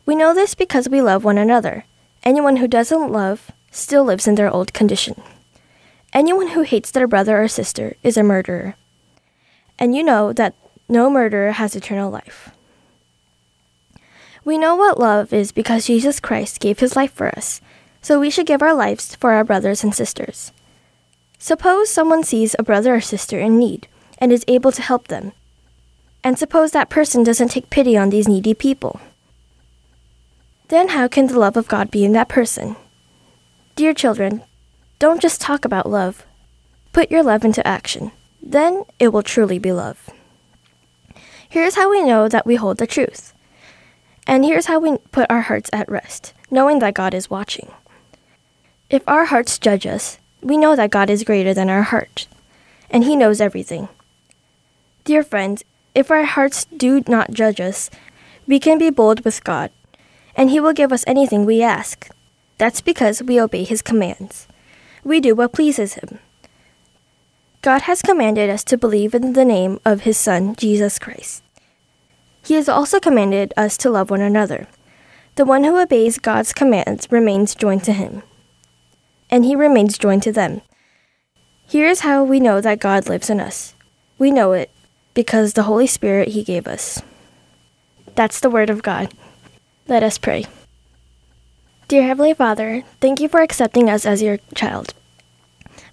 We 0.06 0.14
know 0.14 0.32
this 0.32 0.54
because 0.54 0.88
we 0.88 1.02
love 1.02 1.24
one 1.24 1.36
another. 1.36 1.84
Anyone 2.22 2.58
who 2.58 2.68
doesn't 2.68 3.10
love 3.10 3.50
still 3.72 4.04
lives 4.04 4.28
in 4.28 4.36
their 4.36 4.48
old 4.48 4.72
condition. 4.72 5.20
Anyone 6.12 6.50
who 6.50 6.62
hates 6.62 6.92
their 6.92 7.08
brother 7.08 7.42
or 7.42 7.48
sister 7.48 7.96
is 8.04 8.16
a 8.16 8.22
murderer. 8.22 8.76
And 9.80 9.96
you 9.96 10.04
know 10.04 10.32
that 10.32 10.54
no 10.88 11.10
murderer 11.10 11.50
has 11.50 11.74
eternal 11.74 12.12
life. 12.12 12.52
We 14.44 14.58
know 14.58 14.76
what 14.76 14.96
love 14.96 15.32
is 15.32 15.50
because 15.50 15.88
Jesus 15.88 16.20
Christ 16.20 16.60
gave 16.60 16.78
his 16.78 16.94
life 16.94 17.12
for 17.12 17.26
us, 17.36 17.60
so 18.00 18.20
we 18.20 18.30
should 18.30 18.46
give 18.46 18.62
our 18.62 18.74
lives 18.74 19.16
for 19.16 19.32
our 19.32 19.42
brothers 19.42 19.82
and 19.82 19.92
sisters. 19.92 20.52
Suppose 21.36 21.90
someone 21.90 22.22
sees 22.22 22.54
a 22.60 22.62
brother 22.62 22.94
or 22.94 23.00
sister 23.00 23.40
in 23.40 23.58
need 23.58 23.88
and 24.22 24.30
is 24.30 24.44
able 24.46 24.70
to 24.70 24.80
help 24.80 25.08
them. 25.08 25.32
And 26.22 26.38
suppose 26.38 26.70
that 26.70 26.88
person 26.88 27.24
doesn't 27.24 27.48
take 27.48 27.70
pity 27.70 27.96
on 27.96 28.10
these 28.10 28.28
needy 28.28 28.54
people. 28.54 29.00
Then 30.68 30.90
how 30.90 31.08
can 31.08 31.26
the 31.26 31.40
love 31.40 31.56
of 31.56 31.66
God 31.66 31.90
be 31.90 32.04
in 32.04 32.12
that 32.12 32.28
person? 32.28 32.76
Dear 33.74 33.92
children, 33.92 34.44
don't 35.00 35.20
just 35.20 35.40
talk 35.40 35.64
about 35.64 35.90
love. 35.90 36.24
Put 36.92 37.10
your 37.10 37.24
love 37.24 37.44
into 37.44 37.66
action. 37.66 38.12
Then 38.40 38.84
it 39.00 39.08
will 39.08 39.24
truly 39.24 39.58
be 39.58 39.72
love. 39.72 40.08
Here's 41.48 41.74
how 41.74 41.90
we 41.90 42.00
know 42.00 42.28
that 42.28 42.46
we 42.46 42.54
hold 42.54 42.78
the 42.78 42.86
truth. 42.86 43.34
And 44.24 44.44
here's 44.44 44.66
how 44.66 44.78
we 44.78 44.98
put 45.10 45.26
our 45.28 45.40
hearts 45.40 45.68
at 45.72 45.90
rest, 45.90 46.32
knowing 46.48 46.78
that 46.78 46.94
God 46.94 47.12
is 47.12 47.28
watching. 47.28 47.72
If 48.88 49.02
our 49.08 49.24
hearts 49.24 49.58
judge 49.58 49.84
us, 49.84 50.18
we 50.40 50.56
know 50.56 50.76
that 50.76 50.92
God 50.92 51.10
is 51.10 51.24
greater 51.24 51.52
than 51.52 51.68
our 51.68 51.82
heart, 51.82 52.28
and 52.88 53.02
He 53.02 53.16
knows 53.16 53.40
everything. 53.40 53.88
Dear 55.04 55.24
friends, 55.24 55.64
if 55.96 56.12
our 56.12 56.22
hearts 56.22 56.64
do 56.64 57.02
not 57.08 57.32
judge 57.32 57.60
us, 57.60 57.90
we 58.46 58.60
can 58.60 58.78
be 58.78 58.88
bold 58.88 59.24
with 59.24 59.42
God, 59.42 59.72
and 60.36 60.48
He 60.48 60.60
will 60.60 60.72
give 60.72 60.92
us 60.92 61.02
anything 61.08 61.44
we 61.44 61.60
ask. 61.60 62.08
That's 62.58 62.80
because 62.80 63.20
we 63.20 63.40
obey 63.40 63.64
His 63.64 63.82
commands. 63.82 64.46
We 65.02 65.20
do 65.20 65.34
what 65.34 65.52
pleases 65.52 65.94
Him. 65.94 66.20
God 67.62 67.82
has 67.82 68.00
commanded 68.00 68.48
us 68.48 68.62
to 68.64 68.78
believe 68.78 69.12
in 69.12 69.32
the 69.32 69.44
name 69.44 69.80
of 69.84 70.02
His 70.02 70.16
Son, 70.16 70.54
Jesus 70.54 71.00
Christ. 71.00 71.42
He 72.44 72.54
has 72.54 72.68
also 72.68 73.00
commanded 73.00 73.52
us 73.56 73.76
to 73.78 73.90
love 73.90 74.08
one 74.08 74.20
another. 74.20 74.68
The 75.34 75.44
one 75.44 75.64
who 75.64 75.80
obeys 75.80 76.18
God's 76.18 76.52
commands 76.52 77.10
remains 77.10 77.56
joined 77.56 77.82
to 77.84 77.92
Him, 77.92 78.22
and 79.30 79.44
He 79.44 79.56
remains 79.56 79.98
joined 79.98 80.22
to 80.22 80.32
them. 80.32 80.60
Here 81.66 81.88
is 81.88 82.00
how 82.00 82.22
we 82.22 82.38
know 82.38 82.60
that 82.60 82.78
God 82.78 83.08
lives 83.08 83.28
in 83.28 83.40
us. 83.40 83.74
We 84.16 84.30
know 84.30 84.52
it 84.52 84.70
because 85.14 85.52
the 85.52 85.64
Holy 85.64 85.86
Spirit 85.86 86.28
He 86.28 86.42
gave 86.42 86.66
us. 86.66 87.02
That's 88.14 88.40
the 88.40 88.50
Word 88.50 88.70
of 88.70 88.82
God. 88.82 89.12
Let 89.88 90.02
us 90.02 90.18
pray. 90.18 90.46
Dear 91.88 92.04
Heavenly 92.04 92.34
Father, 92.34 92.84
thank 93.00 93.20
you 93.20 93.28
for 93.28 93.40
accepting 93.40 93.90
us 93.90 94.06
as 94.06 94.22
your 94.22 94.38
child. 94.54 94.94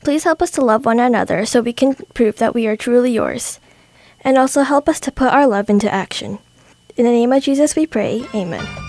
Please 0.03 0.23
help 0.23 0.41
us 0.41 0.51
to 0.51 0.63
love 0.63 0.85
one 0.85 0.99
another 0.99 1.45
so 1.45 1.61
we 1.61 1.73
can 1.73 1.95
prove 2.13 2.37
that 2.37 2.53
we 2.53 2.67
are 2.67 2.77
truly 2.77 3.11
yours. 3.11 3.59
And 4.21 4.37
also 4.37 4.63
help 4.63 4.87
us 4.87 4.99
to 5.01 5.11
put 5.11 5.33
our 5.33 5.47
love 5.47 5.69
into 5.69 5.93
action. 5.93 6.39
In 6.95 7.05
the 7.05 7.11
name 7.11 7.33
of 7.33 7.43
Jesus 7.43 7.75
we 7.75 7.85
pray. 7.85 8.25
Amen. 8.33 8.88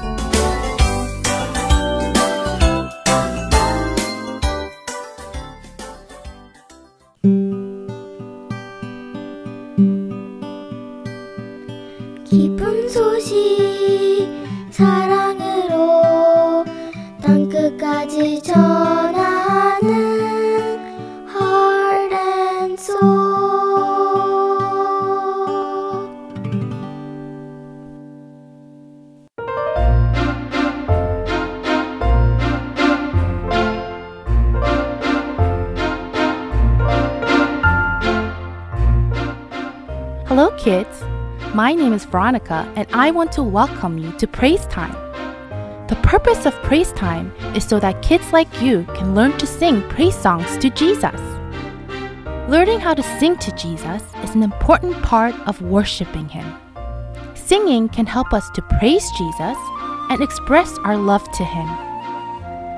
is 42.01 42.05
Veronica, 42.09 42.71
and 42.75 42.87
I 42.93 43.11
want 43.11 43.31
to 43.33 43.43
welcome 43.43 43.97
you 43.97 44.11
to 44.13 44.27
Praise 44.27 44.65
Time. 44.67 44.93
The 45.87 45.99
purpose 46.01 46.45
of 46.45 46.53
Praise 46.63 46.91
Time 46.93 47.33
is 47.55 47.63
so 47.63 47.79
that 47.79 48.01
kids 48.01 48.31
like 48.33 48.61
you 48.61 48.83
can 48.95 49.13
learn 49.13 49.37
to 49.37 49.45
sing 49.45 49.81
praise 49.89 50.15
songs 50.15 50.57
to 50.59 50.69
Jesus. 50.69 51.19
Learning 52.49 52.79
how 52.79 52.93
to 52.93 53.03
sing 53.19 53.37
to 53.37 53.51
Jesus 53.55 54.01
is 54.23 54.35
an 54.35 54.43
important 54.43 55.01
part 55.03 55.35
of 55.47 55.61
worshiping 55.61 56.27
Him. 56.29 56.45
Singing 57.35 57.89
can 57.89 58.05
help 58.05 58.33
us 58.33 58.49
to 58.51 58.61
praise 58.79 59.07
Jesus 59.17 59.57
and 60.09 60.21
express 60.21 60.77
our 60.79 60.97
love 60.97 61.29
to 61.33 61.43
Him. 61.43 61.67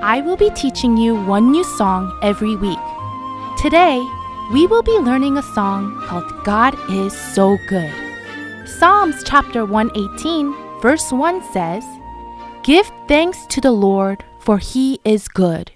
I 0.02 0.22
will 0.24 0.36
be 0.36 0.50
teaching 0.50 0.96
you 0.96 1.14
one 1.24 1.50
new 1.50 1.64
song 1.78 2.18
every 2.22 2.56
week. 2.56 2.84
Today, 3.58 4.04
we 4.52 4.66
will 4.66 4.82
be 4.82 4.98
learning 4.98 5.38
a 5.38 5.42
song 5.54 6.00
called 6.06 6.30
God 6.44 6.76
is 6.90 7.16
So 7.34 7.56
Good. 7.68 8.03
Psalms 8.84 9.24
chapter 9.24 9.64
118, 9.64 10.54
verse 10.82 11.10
1 11.10 11.42
says, 11.54 11.82
Give 12.62 12.84
thanks 13.08 13.46
to 13.46 13.58
the 13.58 13.72
Lord, 13.72 14.22
for 14.40 14.58
he 14.58 15.00
is 15.06 15.26
good, 15.26 15.72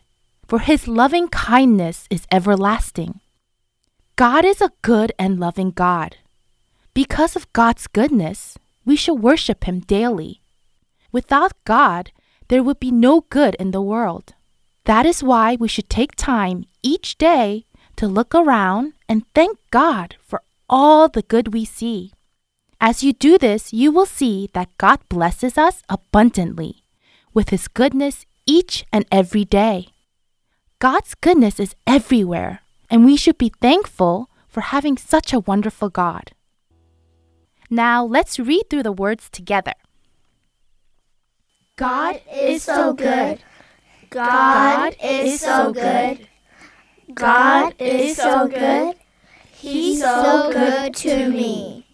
for 0.47 0.59
his 0.59 0.87
loving 0.87 1.29
kindness 1.29 2.07
is 2.11 2.27
everlasting. 2.31 3.21
God 4.17 4.45
is 4.45 4.61
a 4.61 4.73
good 4.83 5.13
and 5.19 5.41
loving 5.41 5.71
God. 5.71 6.19
Because 6.93 7.35
of 7.35 7.51
God's 7.55 7.87
goodness, 7.87 8.59
we 8.85 8.95
should 8.95 9.23
worship 9.23 9.65
him 9.65 9.81
daily. 9.81 10.43
Without 11.11 11.53
God, 11.65 12.13
there 12.49 12.63
would 12.63 12.79
be 12.79 12.93
no 12.93 13.23
good 13.31 13.55
in 13.55 13.71
the 13.71 13.81
world. 13.81 14.35
That 14.85 15.07
is 15.07 15.23
why 15.25 15.57
we 15.59 15.67
should 15.67 15.89
take 15.89 16.15
time 16.15 16.67
each 16.83 17.17
day 17.17 17.65
to 17.97 18.07
look 18.07 18.35
around 18.35 18.93
and 19.09 19.25
thank 19.35 19.57
God 19.71 20.17
for 20.21 20.43
all 20.69 21.09
the 21.09 21.23
good 21.23 21.55
we 21.55 21.65
see. 21.65 22.13
As 22.81 23.03
you 23.03 23.13
do 23.13 23.39
this, 23.39 23.73
you 23.73 23.91
will 23.91 24.07
see 24.07 24.49
that 24.55 24.77
God 24.79 25.01
blesses 25.09 25.59
us 25.59 25.83
abundantly 25.89 26.85
with 27.35 27.49
His 27.51 27.67
goodness 27.67 28.25
each 28.47 28.87
and 28.93 29.05
every 29.11 29.45
day. 29.45 29.89
God's 30.79 31.15
goodness 31.15 31.59
is 31.59 31.75
everywhere, 31.89 32.61
and 32.89 33.05
we 33.05 33.17
should 33.17 33.37
be 33.37 33.53
thankful 33.61 34.31
for 34.47 34.61
having 34.61 34.97
such 34.97 35.33
a 35.33 35.41
wonderful 35.41 35.89
God. 35.89 36.31
Now 37.69 38.05
let's 38.05 38.39
read 38.39 38.71
through 38.71 38.85
the 38.85 38.93
words 38.93 39.29
together. 39.29 39.75
God 41.75 42.21
is 42.33 42.63
so 42.63 42.93
good. 42.93 43.41
God 44.09 44.95
is 45.03 45.41
so 45.41 45.73
good. 45.73 46.29
God 47.13 47.75
is 47.81 48.17
so 48.17 48.47
good. 48.47 48.95
He's 49.51 50.01
so 50.01 50.51
good 50.53 50.95
to 50.95 51.29
me. 51.29 51.88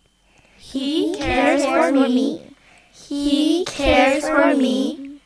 He 0.75 1.15
cares 1.15 1.65
for 1.65 1.93
me. 1.93 2.57
He 2.93 3.65
cares 3.65 4.29
for 4.29 4.57
me. 4.57 5.21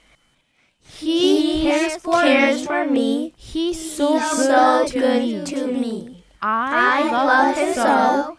He 0.83 1.63
cares 1.63 2.67
for 2.67 2.85
me. 2.85 3.33
He's 3.35 3.97
so 3.97 4.19
He's 4.19 4.31
good, 4.31 4.47
so 4.47 4.87
to, 4.89 4.99
good 5.01 5.23
me. 5.23 5.45
to 5.47 5.67
me. 5.69 6.25
I 6.43 7.11
love 7.11 7.57
him 7.57 7.73
so. 7.73 8.37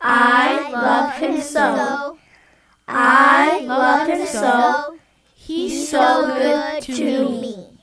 I 0.00 0.70
love 0.72 1.12
him 1.14 1.40
so. 1.40 2.18
I 2.88 3.60
love 3.60 4.08
him 4.08 4.26
so. 4.26 4.98
He's 5.36 5.88
so 5.88 6.26
good 6.26 6.82
to 6.82 7.28
me. 7.28 7.78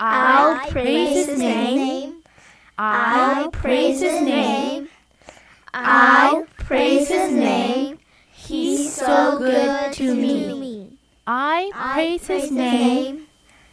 I'll 0.00 0.68
praise 0.72 1.26
his 1.26 1.38
name. 1.38 2.24
I'll 2.76 3.52
praise 3.52 4.00
his 4.00 4.20
name. 4.22 4.79
I'll 5.72 6.46
praise 6.56 7.08
his 7.08 7.32
name. 7.32 7.98
He's 8.32 8.94
so 8.94 9.38
good 9.38 9.92
to 9.94 10.14
me. 10.14 10.98
I 11.26 11.70
praise 11.94 12.26
his 12.26 12.50
name. 12.50 13.26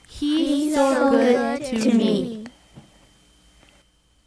He's 0.08 0.48
He's 0.48 0.76
so 0.76 1.10
good 1.10 1.64
to 1.64 1.94
me. 1.94 2.46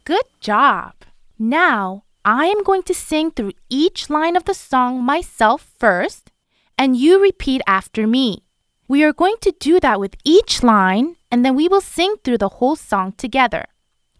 Good 0.03 0.25
job. 0.39 0.93
Now, 1.39 2.03
I 2.25 2.45
am 2.45 2.63
going 2.63 2.83
to 2.83 2.93
sing 2.93 3.31
through 3.31 3.53
each 3.69 4.09
line 4.09 4.35
of 4.35 4.45
the 4.45 4.53
song 4.53 5.03
myself 5.03 5.71
first, 5.79 6.31
and 6.77 6.97
you 6.97 7.21
repeat 7.21 7.61
after 7.65 8.05
me. 8.05 8.43
We 8.87 9.03
are 9.03 9.13
going 9.13 9.35
to 9.41 9.53
do 9.59 9.79
that 9.79 9.99
with 9.99 10.15
each 10.25 10.63
line, 10.63 11.15
and 11.31 11.45
then 11.45 11.55
we 11.55 11.67
will 11.67 11.81
sing 11.81 12.15
through 12.23 12.39
the 12.39 12.59
whole 12.59 12.75
song 12.75 13.13
together. 13.13 13.65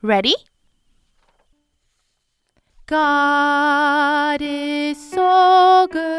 Ready? 0.01 0.35
God 2.91 4.41
is 4.41 4.97
so 5.11 5.87
good. 5.89 6.09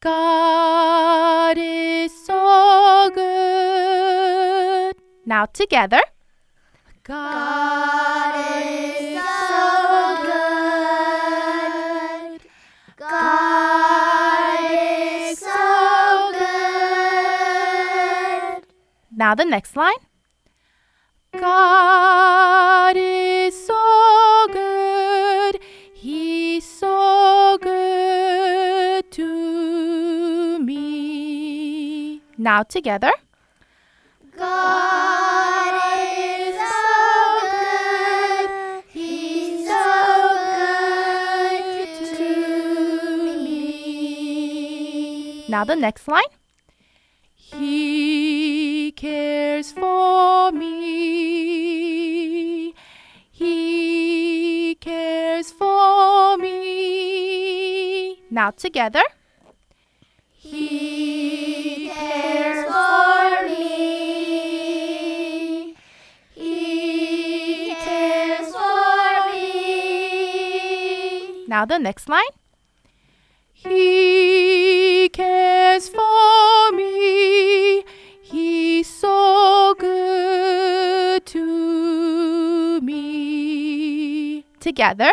God 0.00 1.56
is 1.56 2.10
so 2.26 3.10
good. 3.14 4.96
Now 5.24 5.46
together. 5.46 6.00
God 7.04 8.34
is 8.60 9.22
so 9.22 10.16
good. 10.26 12.40
God 12.98 14.70
is 14.72 15.38
so 15.38 16.32
good. 16.32 16.48
Now 19.16 19.36
the 19.36 19.44
next 19.44 19.76
line. 19.76 19.94
God 21.38 22.96
is 22.96 23.54
so 23.64 23.87
Now 32.48 32.62
together. 32.62 33.12
God 34.34 35.74
is 36.00 36.56
so 36.56 36.96
good. 37.58 38.48
He's 38.88 39.68
so 39.68 39.84
good 41.76 41.92
to 42.16 42.32
me. 43.44 45.44
Now 45.50 45.64
the 45.64 45.76
next 45.76 46.08
line. 46.08 46.32
He 47.34 48.92
cares 48.92 49.72
for 49.72 50.50
me. 50.50 52.72
He 53.30 54.74
cares 54.80 55.52
for 55.52 56.38
me. 56.38 58.22
Now 58.30 58.52
together. 58.52 59.02
Now 71.58 71.64
the 71.64 71.80
next 71.80 72.08
line. 72.08 72.34
He 73.52 75.08
cares 75.12 75.88
for 75.88 76.70
me. 76.72 77.82
He's 78.22 78.86
so 78.86 79.74
good 79.76 81.26
to 81.26 82.80
me. 82.80 84.44
Together. 84.60 85.10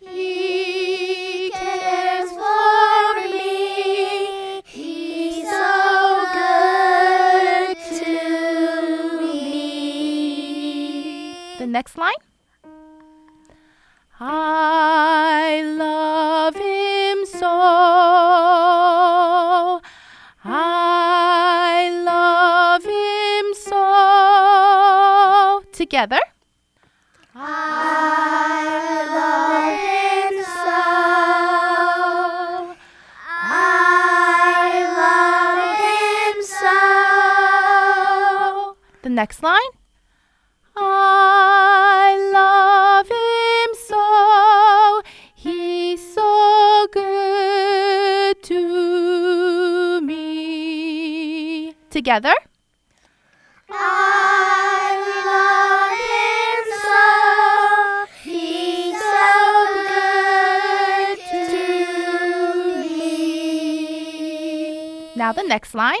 He 0.00 1.50
cares 1.52 2.30
for 2.30 3.14
me. 3.36 4.62
He's 4.64 5.46
so 5.46 6.24
good 6.32 7.76
to 8.00 9.20
me. 9.20 10.86
The 11.58 11.66
next 11.66 11.98
line. 11.98 12.22
I 14.24 14.61
Together. 25.92 26.24
I 27.34 29.04
love 29.12 29.76
him 29.76 30.42
so. 30.42 30.80
I 33.28 34.88
love 34.96 35.76
him 35.84 36.36
so. 38.64 38.76
The 39.02 39.10
next 39.10 39.42
line. 39.42 39.60
I 40.76 42.16
love 42.32 43.08
him 43.10 43.74
so. 43.86 45.02
He's 45.34 46.00
so 46.14 46.88
good 46.90 48.42
to 48.44 50.00
me. 50.00 51.74
Together. 51.90 52.32
Next 65.72 65.74
line. 65.74 66.00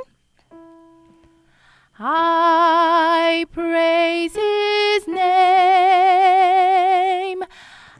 I 1.98 3.46
praise 3.52 4.34
his 4.34 5.06
name. 5.08 5.22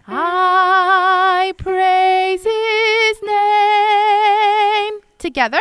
I 0.07 1.53
praise 1.57 2.43
his 2.43 3.23
name. 3.23 5.01
Together. 5.19 5.61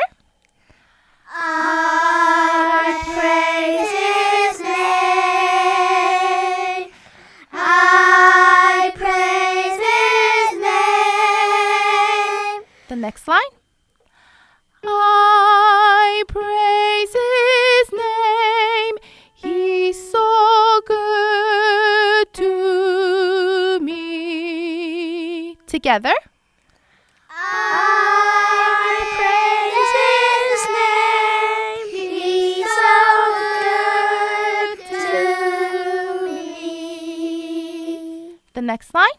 The 38.61 38.67
next 38.67 38.93
line. 38.93 39.09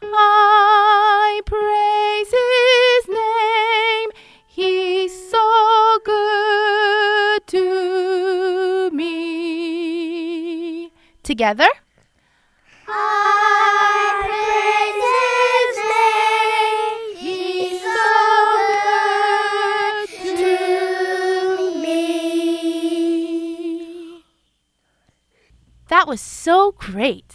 I 0.00 1.40
praise 1.44 2.30
his 2.30 3.08
name. 3.08 4.10
He's 4.46 5.12
so 5.28 5.98
good 6.04 7.44
to 7.48 8.90
me. 8.92 10.92
Together. 11.24 11.66
I 12.86 14.22
praise 14.22 15.02
his 15.58 15.76
name. 15.98 17.16
He's 17.18 17.82
so 17.82 17.98
good 19.98 20.06
to 20.38 20.54
me. 21.80 23.02
That 25.88 26.06
was 26.06 26.20
so 26.20 26.70
great. 26.70 27.31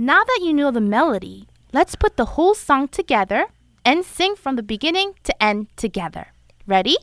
Now 0.00 0.22
that 0.22 0.38
you 0.44 0.54
know 0.54 0.70
the 0.70 0.80
melody, 0.80 1.48
let's 1.72 1.96
put 1.96 2.16
the 2.16 2.36
whole 2.36 2.54
song 2.54 2.86
together 2.86 3.46
and 3.84 4.04
sing 4.04 4.36
from 4.36 4.54
the 4.54 4.62
beginning 4.62 5.14
to 5.24 5.42
end 5.42 5.66
together. 5.74 6.28
Ready? 6.68 6.98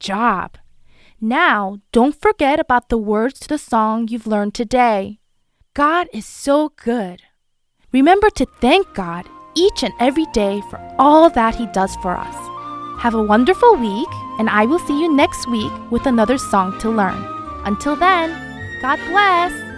Job! 0.00 0.58
Now, 1.20 1.78
don't 1.92 2.18
forget 2.18 2.58
about 2.58 2.88
the 2.88 2.98
words 2.98 3.38
to 3.40 3.48
the 3.48 3.58
song 3.58 4.08
you've 4.08 4.26
learned 4.26 4.54
today. 4.54 5.20
God 5.74 6.08
is 6.12 6.26
so 6.26 6.72
good. 6.82 7.22
Remember 7.92 8.30
to 8.30 8.46
thank 8.60 8.92
God 8.94 9.28
each 9.54 9.82
and 9.82 9.92
every 10.00 10.26
day 10.32 10.62
for 10.70 10.80
all 10.98 11.30
that 11.30 11.54
He 11.54 11.66
does 11.66 11.94
for 11.96 12.16
us. 12.16 12.36
Have 13.00 13.14
a 13.14 13.22
wonderful 13.22 13.76
week, 13.76 14.08
and 14.38 14.50
I 14.50 14.66
will 14.66 14.78
see 14.80 15.00
you 15.00 15.14
next 15.14 15.48
week 15.48 15.72
with 15.90 16.06
another 16.06 16.38
song 16.38 16.78
to 16.80 16.90
learn. 16.90 17.24
Until 17.64 17.96
then, 17.96 18.30
God 18.80 18.98
bless! 19.10 19.69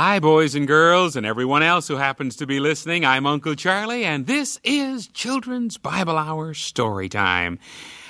Hi, 0.00 0.20
boys 0.20 0.54
and 0.54 0.68
girls, 0.68 1.16
and 1.16 1.26
everyone 1.26 1.64
else 1.64 1.88
who 1.88 1.96
happens 1.96 2.36
to 2.36 2.46
be 2.46 2.60
listening. 2.60 3.04
I'm 3.04 3.26
Uncle 3.26 3.56
Charlie, 3.56 4.04
and 4.04 4.28
this 4.28 4.60
is 4.62 5.08
Children's 5.08 5.76
Bible 5.76 6.16
Hour 6.16 6.54
Story 6.54 7.08
Time. 7.08 7.58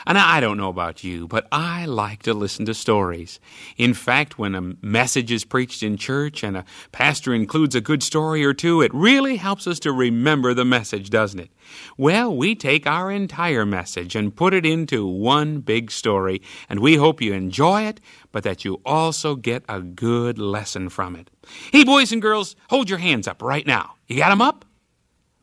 And 0.09 0.17
I 0.17 0.41
don't 0.41 0.57
know 0.57 0.71
about 0.71 1.05
you, 1.05 1.29
but 1.29 1.47
I 1.53 1.85
like 1.85 2.23
to 2.23 2.33
listen 2.33 2.65
to 2.65 2.73
stories. 2.73 3.39
In 3.77 3.93
fact, 3.93 4.39
when 4.39 4.55
a 4.55 4.73
message 4.81 5.31
is 5.31 5.45
preached 5.45 5.83
in 5.83 5.99
church 5.99 6.43
and 6.43 6.57
a 6.57 6.65
pastor 6.93 7.35
includes 7.35 7.75
a 7.75 7.83
good 7.83 8.03
story 8.03 8.43
or 8.43 8.55
two, 8.55 8.81
it 8.81 8.91
really 8.95 9.37
helps 9.37 9.67
us 9.67 9.79
to 9.81 9.93
remember 9.93 10.55
the 10.55 10.65
message, 10.65 11.11
doesn't 11.11 11.41
it? 11.41 11.51
Well, 11.99 12.35
we 12.35 12.55
take 12.55 12.87
our 12.87 13.11
entire 13.11 13.67
message 13.67 14.17
and 14.17 14.35
put 14.35 14.55
it 14.55 14.65
into 14.65 15.07
one 15.07 15.61
big 15.61 15.91
story, 15.91 16.41
and 16.71 16.81
we 16.81 16.97
hope 16.97 17.21
you 17.21 17.35
enjoy 17.35 17.83
it, 17.83 18.01
but 18.33 18.45
that 18.45 18.65
you 18.65 18.81
also 18.87 19.37
get 19.37 19.63
a 19.69 19.83
good 19.83 20.39
lesson 20.39 20.89
from 20.89 21.17
it. 21.17 21.29
Hey, 21.71 21.85
boys 21.85 22.13
and 22.13 22.23
girls, 22.23 22.57
hold 22.71 22.89
your 22.89 22.99
hands 22.99 23.29
up 23.29 23.43
right 23.43 23.67
now. 23.67 23.97
You 24.07 24.17
got 24.17 24.31
them 24.31 24.41
up? 24.41 24.65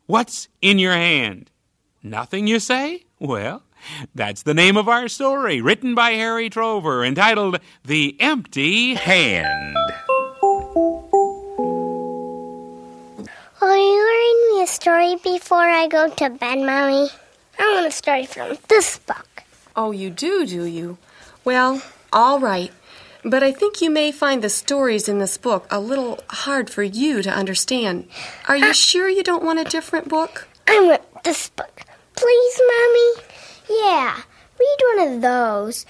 What's 0.06 0.48
in 0.60 0.80
your 0.80 0.94
hand? 0.94 1.52
Nothing, 2.02 2.48
you 2.48 2.58
say? 2.58 3.04
Well, 3.20 3.62
that's 4.14 4.42
the 4.42 4.54
name 4.54 4.76
of 4.76 4.88
our 4.88 5.08
story, 5.08 5.60
written 5.60 5.94
by 5.94 6.12
Harry 6.12 6.48
Trover, 6.50 7.04
entitled 7.04 7.58
The 7.84 8.16
Empty 8.20 8.94
Hand. 8.94 9.76
Will 13.60 13.76
you 13.76 14.06
read 14.06 14.54
me 14.54 14.62
a 14.62 14.66
story 14.66 15.16
before 15.22 15.58
I 15.58 15.88
go 15.88 16.08
to 16.08 16.30
bed, 16.30 16.58
Mommy? 16.58 17.08
I 17.58 17.74
want 17.74 17.86
a 17.86 17.90
story 17.90 18.26
from 18.26 18.58
this 18.68 18.98
book. 18.98 19.42
Oh, 19.74 19.90
you 19.90 20.10
do, 20.10 20.46
do 20.46 20.64
you? 20.64 20.98
Well, 21.44 21.82
all 22.12 22.38
right. 22.38 22.72
But 23.24 23.42
I 23.42 23.50
think 23.50 23.80
you 23.80 23.90
may 23.90 24.12
find 24.12 24.40
the 24.40 24.48
stories 24.48 25.08
in 25.08 25.18
this 25.18 25.36
book 25.36 25.66
a 25.68 25.80
little 25.80 26.20
hard 26.30 26.70
for 26.70 26.84
you 26.84 27.22
to 27.22 27.30
understand. 27.30 28.08
Are 28.46 28.56
you 28.56 28.70
uh, 28.70 28.72
sure 28.72 29.08
you 29.08 29.24
don't 29.24 29.42
want 29.42 29.58
a 29.58 29.64
different 29.64 30.08
book? 30.08 30.46
I 30.68 30.80
want 30.80 31.24
this 31.24 31.48
book. 31.48 31.82
Please, 32.14 32.60
Mommy? 32.60 33.25
Yeah, 33.68 34.22
read 34.58 34.96
one 34.96 35.08
of 35.08 35.20
those. 35.22 35.86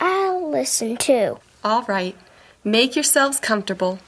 I'll 0.00 0.50
listen 0.50 0.96
too. 0.96 1.38
All 1.64 1.82
right. 1.82 2.16
Make 2.64 2.94
yourselves 2.96 3.38
comfortable. 3.40 3.98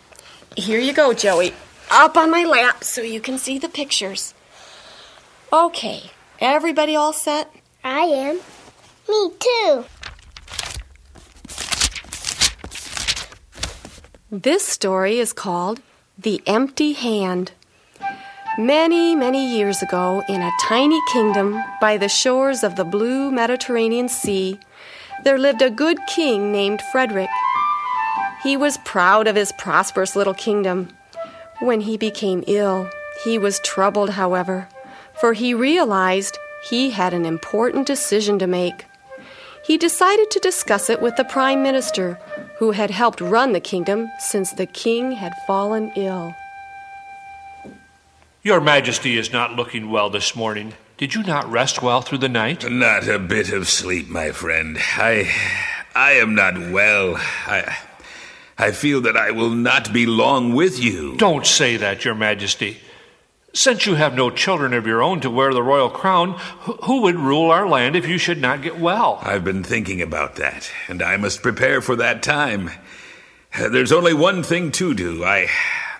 Here 0.56 0.80
you 0.80 0.92
go, 0.92 1.12
Joey. 1.12 1.54
Up 1.90 2.16
on 2.16 2.30
my 2.30 2.44
lap 2.44 2.84
so 2.84 3.02
you 3.02 3.20
can 3.20 3.38
see 3.38 3.58
the 3.58 3.68
pictures. 3.68 4.34
Okay, 5.52 6.10
everybody 6.40 6.94
all 6.94 7.12
set? 7.12 7.52
I 7.82 8.02
am. 8.02 8.40
Me 9.08 9.30
too. 9.38 9.84
This 14.30 14.64
story 14.64 15.18
is 15.18 15.32
called 15.32 15.80
The 16.16 16.40
Empty 16.46 16.92
Hand. 16.92 17.50
Many, 18.58 19.14
many 19.14 19.46
years 19.56 19.80
ago, 19.80 20.24
in 20.28 20.42
a 20.42 20.50
tiny 20.60 21.00
kingdom 21.12 21.62
by 21.80 21.96
the 21.96 22.08
shores 22.08 22.64
of 22.64 22.74
the 22.74 22.84
blue 22.84 23.30
Mediterranean 23.30 24.08
Sea, 24.08 24.58
there 25.22 25.38
lived 25.38 25.62
a 25.62 25.70
good 25.70 25.98
king 26.08 26.50
named 26.50 26.82
Frederick. 26.90 27.30
He 28.42 28.56
was 28.56 28.76
proud 28.78 29.28
of 29.28 29.36
his 29.36 29.52
prosperous 29.52 30.16
little 30.16 30.34
kingdom. 30.34 30.88
When 31.60 31.82
he 31.82 31.96
became 31.96 32.42
ill, 32.48 32.90
he 33.22 33.38
was 33.38 33.60
troubled, 33.60 34.10
however, 34.10 34.68
for 35.20 35.32
he 35.32 35.54
realized 35.54 36.36
he 36.68 36.90
had 36.90 37.14
an 37.14 37.24
important 37.24 37.86
decision 37.86 38.40
to 38.40 38.48
make. 38.48 38.86
He 39.64 39.78
decided 39.78 40.28
to 40.32 40.40
discuss 40.40 40.90
it 40.90 41.00
with 41.00 41.14
the 41.14 41.24
prime 41.24 41.62
minister, 41.62 42.18
who 42.58 42.72
had 42.72 42.90
helped 42.90 43.20
run 43.20 43.52
the 43.52 43.60
kingdom 43.60 44.10
since 44.18 44.50
the 44.52 44.66
king 44.66 45.12
had 45.12 45.32
fallen 45.46 45.92
ill. 45.94 46.34
Your 48.42 48.62
Majesty 48.62 49.18
is 49.18 49.32
not 49.32 49.54
looking 49.54 49.90
well 49.90 50.08
this 50.08 50.34
morning. 50.34 50.72
Did 50.96 51.14
you 51.14 51.22
not 51.22 51.50
rest 51.50 51.82
well 51.82 52.00
through 52.00 52.18
the 52.18 52.28
night? 52.28 52.64
Not 52.70 53.06
a 53.06 53.18
bit 53.18 53.52
of 53.52 53.68
sleep, 53.68 54.08
my 54.08 54.30
friend. 54.30 54.78
I 54.80 55.30
I 55.94 56.12
am 56.12 56.34
not 56.34 56.54
well. 56.70 57.16
I 57.18 57.76
I 58.56 58.70
feel 58.72 59.02
that 59.02 59.14
I 59.14 59.30
will 59.30 59.50
not 59.50 59.92
be 59.92 60.06
long 60.06 60.54
with 60.54 60.82
you. 60.82 61.18
Don't 61.18 61.44
say 61.44 61.76
that, 61.76 62.06
Your 62.06 62.14
Majesty. 62.14 62.78
Since 63.52 63.84
you 63.84 63.96
have 63.96 64.14
no 64.14 64.30
children 64.30 64.72
of 64.72 64.86
your 64.86 65.02
own 65.02 65.20
to 65.20 65.28
wear 65.30 65.52
the 65.52 65.62
royal 65.62 65.90
crown, 65.90 66.38
who 66.84 67.02
would 67.02 67.16
rule 67.16 67.50
our 67.50 67.68
land 67.68 67.94
if 67.94 68.08
you 68.08 68.16
should 68.16 68.40
not 68.40 68.62
get 68.62 68.78
well? 68.80 69.18
I've 69.22 69.44
been 69.44 69.64
thinking 69.64 70.00
about 70.00 70.36
that, 70.36 70.70
and 70.88 71.02
I 71.02 71.18
must 71.18 71.42
prepare 71.42 71.82
for 71.82 71.96
that 71.96 72.22
time. 72.22 72.70
There's 73.58 73.92
only 73.92 74.14
one 74.14 74.42
thing 74.42 74.72
to 74.72 74.94
do. 74.94 75.24
I 75.24 75.48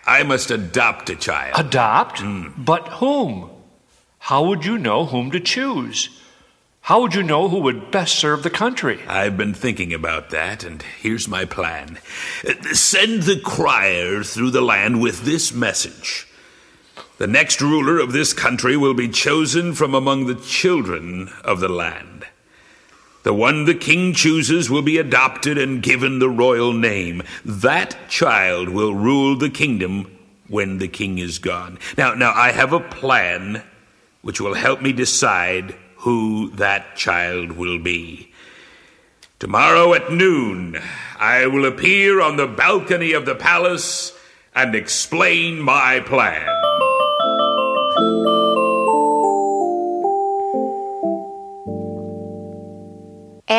I 0.06 0.22
must 0.22 0.50
adopt 0.50 1.10
a 1.10 1.16
child. 1.16 1.54
Adopt? 1.58 2.18
Mm. 2.18 2.64
But 2.64 2.88
whom? 2.88 3.50
How 4.18 4.44
would 4.44 4.64
you 4.64 4.78
know 4.78 5.06
whom 5.06 5.30
to 5.30 5.40
choose? 5.40 6.20
How 6.82 7.02
would 7.02 7.14
you 7.14 7.22
know 7.22 7.48
who 7.48 7.60
would 7.60 7.90
best 7.90 8.16
serve 8.16 8.42
the 8.42 8.50
country? 8.50 9.00
I've 9.06 9.36
been 9.36 9.54
thinking 9.54 9.92
about 9.92 10.30
that, 10.30 10.64
and 10.64 10.82
here's 10.82 11.28
my 11.28 11.44
plan. 11.44 11.98
Send 12.72 13.24
the 13.24 13.38
crier 13.38 14.22
through 14.22 14.50
the 14.50 14.62
land 14.62 15.00
with 15.00 15.24
this 15.24 15.52
message. 15.52 16.26
The 17.18 17.26
next 17.26 17.60
ruler 17.60 17.98
of 18.00 18.12
this 18.12 18.32
country 18.32 18.76
will 18.76 18.94
be 18.94 19.08
chosen 19.08 19.74
from 19.74 19.94
among 19.94 20.26
the 20.26 20.34
children 20.34 21.30
of 21.44 21.60
the 21.60 21.68
land. 21.68 22.19
The 23.22 23.34
one 23.34 23.64
the 23.66 23.74
king 23.74 24.14
chooses 24.14 24.70
will 24.70 24.82
be 24.82 24.96
adopted 24.96 25.58
and 25.58 25.82
given 25.82 26.18
the 26.18 26.30
royal 26.30 26.72
name. 26.72 27.22
That 27.44 28.08
child 28.08 28.70
will 28.70 28.94
rule 28.94 29.36
the 29.36 29.50
kingdom 29.50 30.16
when 30.48 30.78
the 30.78 30.88
king 30.88 31.18
is 31.18 31.38
gone. 31.38 31.78
Now, 31.98 32.14
now 32.14 32.32
I 32.34 32.52
have 32.52 32.72
a 32.72 32.80
plan 32.80 33.62
which 34.22 34.40
will 34.40 34.54
help 34.54 34.80
me 34.80 34.92
decide 34.92 35.76
who 35.98 36.50
that 36.56 36.96
child 36.96 37.52
will 37.52 37.78
be. 37.78 38.32
Tomorrow 39.38 39.94
at 39.94 40.12
noon, 40.12 40.78
I 41.18 41.46
will 41.46 41.66
appear 41.66 42.20
on 42.20 42.36
the 42.36 42.46
balcony 42.46 43.12
of 43.12 43.26
the 43.26 43.34
palace 43.34 44.16
and 44.54 44.74
explain 44.74 45.60
my 45.60 46.00
plan. 46.00 46.46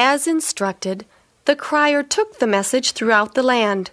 As 0.04 0.26
instructed, 0.26 1.06
the 1.46 1.56
crier 1.56 2.02
took 2.02 2.40
the 2.40 2.48
message 2.48 2.94
throughout 2.94 3.36
the 3.36 3.44
land. 3.44 3.92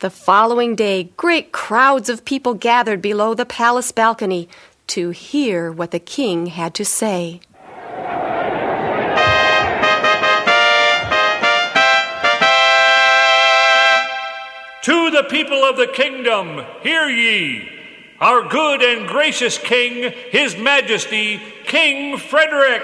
The 0.00 0.10
following 0.10 0.74
day, 0.74 1.10
great 1.16 1.52
crowds 1.52 2.08
of 2.08 2.24
people 2.24 2.54
gathered 2.54 3.00
below 3.00 3.34
the 3.34 3.46
palace 3.46 3.92
balcony 3.92 4.48
to 4.88 5.10
hear 5.10 5.70
what 5.70 5.92
the 5.92 6.00
king 6.00 6.46
had 6.46 6.74
to 6.74 6.84
say. 6.84 7.40
To 14.82 15.10
the 15.12 15.24
people 15.30 15.62
of 15.62 15.76
the 15.76 15.90
kingdom, 15.94 16.64
hear 16.82 17.08
ye! 17.08 17.70
Our 18.18 18.42
good 18.48 18.82
and 18.82 19.06
gracious 19.06 19.56
king, 19.56 20.12
his 20.32 20.56
majesty, 20.56 21.40
King 21.64 22.18
Frederick! 22.18 22.82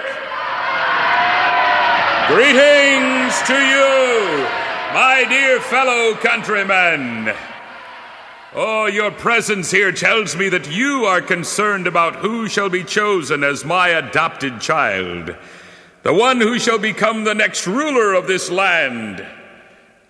Greetings 2.33 3.41
to 3.41 3.53
you, 3.53 4.47
my 4.93 5.25
dear 5.27 5.59
fellow 5.59 6.15
countrymen. 6.15 7.35
Oh, 8.55 8.85
your 8.85 9.11
presence 9.11 9.69
here 9.69 9.91
tells 9.91 10.37
me 10.37 10.47
that 10.47 10.71
you 10.71 11.03
are 11.03 11.21
concerned 11.21 11.87
about 11.87 12.15
who 12.15 12.47
shall 12.47 12.69
be 12.69 12.85
chosen 12.85 13.43
as 13.43 13.65
my 13.65 13.89
adopted 13.89 14.61
child, 14.61 15.35
the 16.03 16.13
one 16.13 16.39
who 16.39 16.57
shall 16.57 16.77
become 16.77 17.25
the 17.25 17.35
next 17.35 17.67
ruler 17.67 18.13
of 18.13 18.27
this 18.27 18.49
land. 18.49 19.27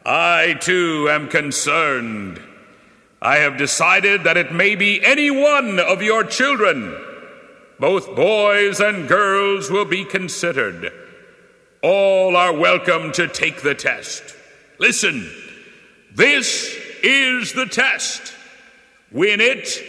I, 0.06 0.58
too, 0.62 1.10
am 1.10 1.28
concerned. 1.28 2.40
I 3.20 3.38
have 3.38 3.58
decided 3.58 4.26
that 4.26 4.38
it 4.38 4.54
may 4.54 4.76
be 4.76 5.04
any 5.04 5.32
one 5.32 5.80
of 5.80 6.04
your 6.04 6.24
children. 6.24 6.96
Both 7.80 8.16
boys 8.16 8.80
and 8.80 9.10
girls 9.10 9.72
will 9.72 9.86
be 9.86 10.06
considered. 10.06 11.01
All 11.84 12.36
are 12.36 12.54
welcome 12.54 13.12
to 13.14 13.28
take 13.28 13.64
the 13.64 13.74
test. 13.74 14.36
Listen, 14.78 15.28
this 16.14 16.78
is 17.02 17.54
the 17.54 17.66
test. 17.66 18.36
Win 19.12 19.42
it, 19.42 19.82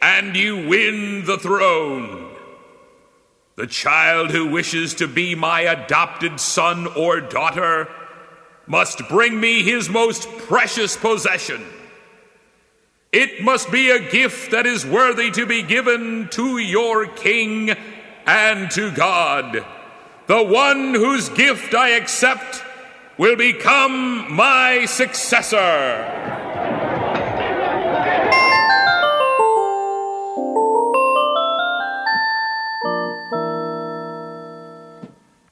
and 0.00 0.34
you 0.34 0.66
win 0.66 1.26
the 1.26 1.36
throne. 1.36 2.34
The 3.56 3.66
child 3.66 4.30
who 4.30 4.48
wishes 4.48 4.94
to 4.94 5.06
be 5.06 5.34
my 5.34 5.60
adopted 5.60 6.40
son 6.40 6.86
or 6.86 7.20
daughter 7.20 7.88
must 8.66 9.06
bring 9.10 9.38
me 9.38 9.62
his 9.62 9.90
most 9.90 10.26
precious 10.38 10.96
possession. 10.96 11.62
It 13.12 13.42
must 13.42 13.70
be 13.70 13.90
a 13.90 14.10
gift 14.10 14.52
that 14.52 14.64
is 14.64 14.86
worthy 14.86 15.30
to 15.32 15.44
be 15.44 15.60
given 15.60 16.28
to 16.30 16.56
your 16.56 17.06
king 17.06 17.76
and 18.24 18.70
to 18.70 18.90
God 18.90 19.66
the 20.26 20.42
one 20.42 20.94
whose 20.94 21.28
gift 21.28 21.74
I 21.74 21.90
accept 21.90 22.62
will 23.16 23.36
become 23.36 24.32
my 24.34 24.84
successor. 24.86 26.12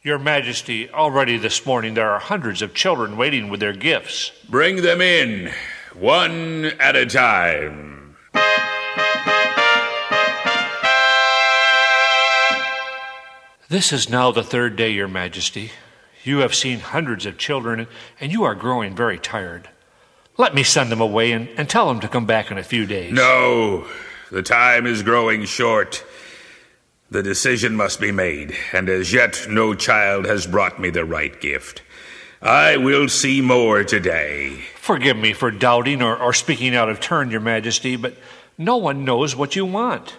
Your 0.02 0.18
Majesty, 0.18 0.90
already 0.90 1.38
this 1.38 1.64
morning 1.64 1.94
there 1.94 2.10
are 2.10 2.18
hundreds 2.18 2.60
of 2.60 2.74
children 2.74 3.16
waiting 3.16 3.48
with 3.48 3.60
their 3.60 3.72
gifts. 3.72 4.32
Bring 4.50 4.82
them 4.82 5.00
in, 5.00 5.50
one 5.94 6.66
at 6.78 6.94
a 6.94 7.06
time. 7.06 7.93
This 13.74 13.92
is 13.92 14.08
now 14.08 14.30
the 14.30 14.44
third 14.44 14.76
day, 14.76 14.90
Your 14.90 15.08
Majesty. 15.08 15.72
You 16.22 16.38
have 16.38 16.54
seen 16.54 16.78
hundreds 16.78 17.26
of 17.26 17.38
children, 17.38 17.88
and 18.20 18.30
you 18.30 18.44
are 18.44 18.54
growing 18.54 18.94
very 18.94 19.18
tired. 19.18 19.68
Let 20.38 20.54
me 20.54 20.62
send 20.62 20.92
them 20.92 21.00
away 21.00 21.32
and, 21.32 21.48
and 21.56 21.68
tell 21.68 21.88
them 21.88 21.98
to 21.98 22.06
come 22.06 22.24
back 22.24 22.52
in 22.52 22.56
a 22.56 22.62
few 22.62 22.86
days. 22.86 23.12
No, 23.12 23.84
the 24.30 24.44
time 24.44 24.86
is 24.86 25.02
growing 25.02 25.44
short. 25.44 26.04
The 27.10 27.20
decision 27.20 27.74
must 27.74 28.00
be 28.00 28.12
made, 28.12 28.54
and 28.72 28.88
as 28.88 29.12
yet 29.12 29.44
no 29.50 29.74
child 29.74 30.24
has 30.24 30.46
brought 30.46 30.78
me 30.78 30.90
the 30.90 31.04
right 31.04 31.40
gift. 31.40 31.82
I 32.40 32.76
will 32.76 33.08
see 33.08 33.40
more 33.40 33.82
today. 33.82 34.50
Forgive 34.76 35.16
me 35.16 35.32
for 35.32 35.50
doubting 35.50 36.00
or, 36.00 36.16
or 36.16 36.32
speaking 36.32 36.76
out 36.76 36.90
of 36.90 37.00
turn, 37.00 37.32
Your 37.32 37.40
Majesty, 37.40 37.96
but 37.96 38.14
no 38.56 38.76
one 38.76 39.04
knows 39.04 39.34
what 39.34 39.56
you 39.56 39.66
want. 39.66 40.14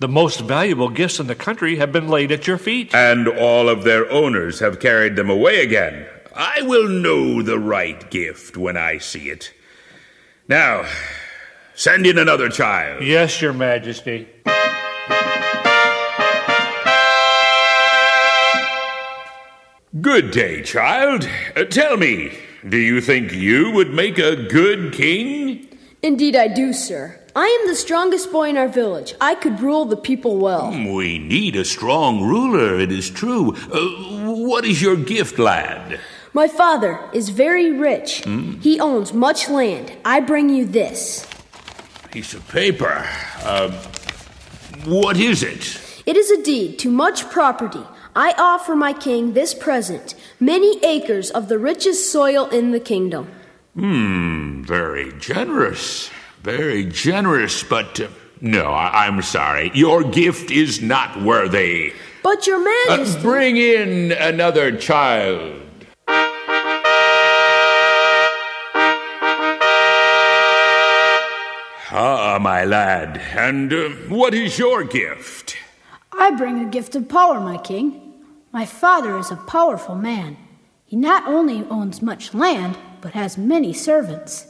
The 0.00 0.08
most 0.08 0.42
valuable 0.42 0.90
gifts 0.90 1.18
in 1.18 1.26
the 1.26 1.34
country 1.34 1.76
have 1.76 1.90
been 1.90 2.06
laid 2.06 2.30
at 2.30 2.46
your 2.46 2.56
feet. 2.56 2.94
And 2.94 3.26
all 3.26 3.68
of 3.68 3.82
their 3.82 4.08
owners 4.12 4.60
have 4.60 4.78
carried 4.78 5.16
them 5.16 5.28
away 5.28 5.60
again. 5.60 6.06
I 6.36 6.62
will 6.62 6.88
know 6.88 7.42
the 7.42 7.58
right 7.58 8.08
gift 8.08 8.56
when 8.56 8.76
I 8.76 8.98
see 8.98 9.28
it. 9.28 9.52
Now, 10.46 10.86
send 11.74 12.06
in 12.06 12.16
another 12.16 12.48
child. 12.48 13.02
Yes, 13.02 13.42
Your 13.42 13.52
Majesty. 13.52 14.28
Good 20.00 20.30
day, 20.30 20.62
child. 20.62 21.28
Uh, 21.56 21.64
tell 21.64 21.96
me, 21.96 22.38
do 22.68 22.76
you 22.76 23.00
think 23.00 23.32
you 23.32 23.72
would 23.72 23.92
make 23.92 24.18
a 24.18 24.36
good 24.36 24.92
king? 24.92 25.66
Indeed, 26.02 26.36
I 26.36 26.46
do, 26.46 26.72
sir. 26.72 27.18
I 27.40 27.46
am 27.60 27.68
the 27.68 27.76
strongest 27.76 28.32
boy 28.32 28.48
in 28.48 28.56
our 28.56 28.66
village. 28.66 29.14
I 29.20 29.36
could 29.36 29.60
rule 29.60 29.84
the 29.84 29.96
people 29.96 30.38
well. 30.38 30.72
Hmm, 30.72 30.92
We 30.92 31.18
need 31.20 31.54
a 31.54 31.64
strong 31.64 32.20
ruler, 32.20 32.80
it 32.80 32.90
is 32.90 33.08
true. 33.10 33.54
Uh, 33.72 34.32
what 34.50 34.64
is 34.64 34.82
your 34.82 34.96
gift, 34.96 35.38
lad? 35.38 36.00
My 36.32 36.48
father 36.48 36.98
is 37.12 37.28
very 37.28 37.70
rich. 37.70 38.24
He 38.60 38.80
owns 38.80 39.12
much 39.12 39.48
land. 39.48 39.92
I 40.04 40.18
bring 40.18 40.48
you 40.50 40.64
this. 40.66 41.28
Piece 42.10 42.34
of 42.34 42.42
paper. 42.48 43.06
Uh, 43.44 43.70
what 44.84 45.16
is 45.16 45.44
it? 45.44 45.80
It 46.06 46.16
is 46.16 46.32
a 46.32 46.42
deed 46.42 46.80
to 46.80 46.90
much 46.90 47.30
property. 47.30 47.84
I 48.16 48.34
offer 48.36 48.74
my 48.74 48.92
king 48.92 49.34
this 49.34 49.54
present 49.54 50.16
many 50.40 50.84
acres 50.84 51.30
of 51.30 51.46
the 51.46 51.58
richest 51.58 52.10
soil 52.10 52.48
in 52.48 52.72
the 52.72 52.80
kingdom. 52.80 53.28
Hmm, 53.74 54.64
very 54.64 55.12
generous. 55.20 56.10
Very 56.56 56.86
generous, 56.86 57.62
but 57.62 58.00
uh, 58.00 58.08
no, 58.40 58.72
I- 58.72 59.06
I'm 59.06 59.20
sorry. 59.20 59.70
Your 59.74 60.02
gift 60.02 60.50
is 60.50 60.80
not 60.80 61.20
worthy. 61.22 61.92
But, 62.22 62.46
Your 62.46 62.58
Uh, 62.88 63.22
bring 63.22 63.58
in 63.58 64.12
another 64.12 64.74
child. 64.74 65.60
Ah, 71.90 72.38
my 72.40 72.64
lad, 72.64 73.18
and 73.36 73.70
uh, 73.70 73.88
what 74.08 74.32
is 74.32 74.58
your 74.58 74.84
gift? 74.84 75.56
I 76.12 76.30
bring 76.30 76.60
a 76.60 76.70
gift 76.70 76.96
of 76.96 77.10
power, 77.10 77.40
my 77.40 77.58
king. 77.58 78.14
My 78.52 78.64
father 78.64 79.18
is 79.18 79.30
a 79.30 79.36
powerful 79.36 79.96
man. 79.96 80.38
He 80.86 80.96
not 80.96 81.26
only 81.28 81.64
owns 81.68 82.00
much 82.00 82.32
land, 82.32 82.78
but 83.02 83.12
has 83.12 83.36
many 83.36 83.74
servants. 83.74 84.46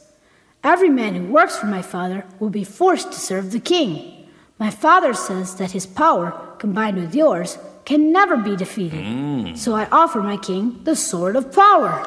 Every 0.64 0.88
man 0.88 1.14
who 1.14 1.32
works 1.32 1.56
for 1.56 1.66
my 1.66 1.82
father 1.82 2.24
will 2.40 2.50
be 2.50 2.64
forced 2.64 3.12
to 3.12 3.18
serve 3.18 3.52
the 3.52 3.60
king. 3.60 4.26
My 4.58 4.70
father 4.70 5.14
says 5.14 5.54
that 5.56 5.70
his 5.70 5.86
power, 5.86 6.32
combined 6.58 6.96
with 6.96 7.14
yours, 7.14 7.58
can 7.84 8.12
never 8.12 8.36
be 8.36 8.56
defeated. 8.56 9.56
So 9.56 9.74
I 9.74 9.86
offer 9.90 10.20
my 10.20 10.36
king 10.36 10.80
the 10.84 10.96
sword 10.96 11.36
of 11.36 11.52
power. 11.52 12.04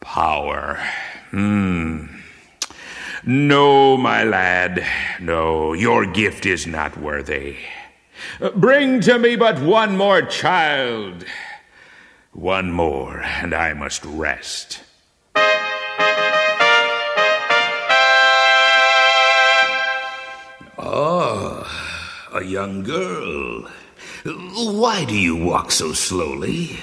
Power. 0.00 0.78
Hmm. 1.30 2.06
No, 3.24 3.96
my 3.96 4.22
lad. 4.22 4.84
No, 5.20 5.72
your 5.72 6.06
gift 6.06 6.46
is 6.46 6.66
not 6.66 6.96
worthy. 6.96 7.56
Bring 8.54 9.00
to 9.00 9.18
me 9.18 9.36
but 9.36 9.58
one 9.60 9.96
more 9.96 10.22
child. 10.22 11.24
One 12.32 12.70
more, 12.70 13.22
and 13.22 13.54
I 13.54 13.72
must 13.72 14.04
rest. 14.04 14.80
A 22.36 22.44
young 22.44 22.82
girl. 22.82 23.66
Why 24.24 25.04
do 25.04 25.16
you 25.16 25.36
walk 25.36 25.70
so 25.70 25.92
slowly? 25.92 26.78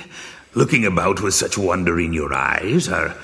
Looking 0.56 0.86
about 0.86 1.22
with 1.22 1.34
such 1.34 1.58
wonder 1.58 2.00
in 2.00 2.14
your 2.14 2.34
eyes? 2.34 2.90
Are, 2.90 3.16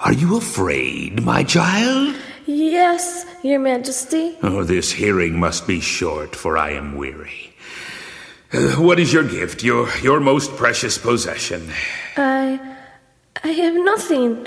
are 0.00 0.12
you 0.12 0.36
afraid, 0.36 1.22
my 1.22 1.42
child? 1.44 2.16
Yes, 2.46 3.24
Your 3.42 3.60
Majesty. 3.60 4.36
Oh, 4.42 4.64
this 4.64 4.92
hearing 4.92 5.38
must 5.38 5.66
be 5.66 5.80
short, 5.80 6.34
for 6.36 6.56
I 6.56 6.72
am 6.72 6.96
weary. 6.96 7.54
Uh, 8.52 8.72
what 8.72 8.98
is 8.98 9.12
your 9.12 9.24
gift, 9.24 9.62
your, 9.62 9.88
your 9.98 10.20
most 10.20 10.56
precious 10.56 10.98
possession? 10.98 11.70
I. 12.16 12.60
I 13.44 13.48
have 13.48 13.74
nothing. 13.74 14.46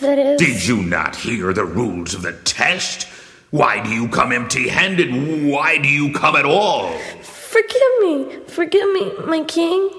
That 0.00 0.18
is. 0.18 0.40
Did 0.40 0.66
you 0.66 0.82
not 0.82 1.16
hear 1.16 1.52
the 1.52 1.64
rules 1.64 2.14
of 2.14 2.22
the 2.22 2.32
test? 2.32 3.06
Why 3.54 3.80
do 3.80 3.90
you 3.90 4.08
come 4.08 4.32
empty 4.32 4.68
handed? 4.68 5.14
Why 5.48 5.78
do 5.78 5.88
you 5.88 6.12
come 6.12 6.34
at 6.34 6.44
all? 6.44 6.90
Forgive 7.22 7.92
me. 8.00 8.38
Forgive 8.48 8.92
me, 8.92 9.12
my 9.26 9.44
king. 9.44 9.90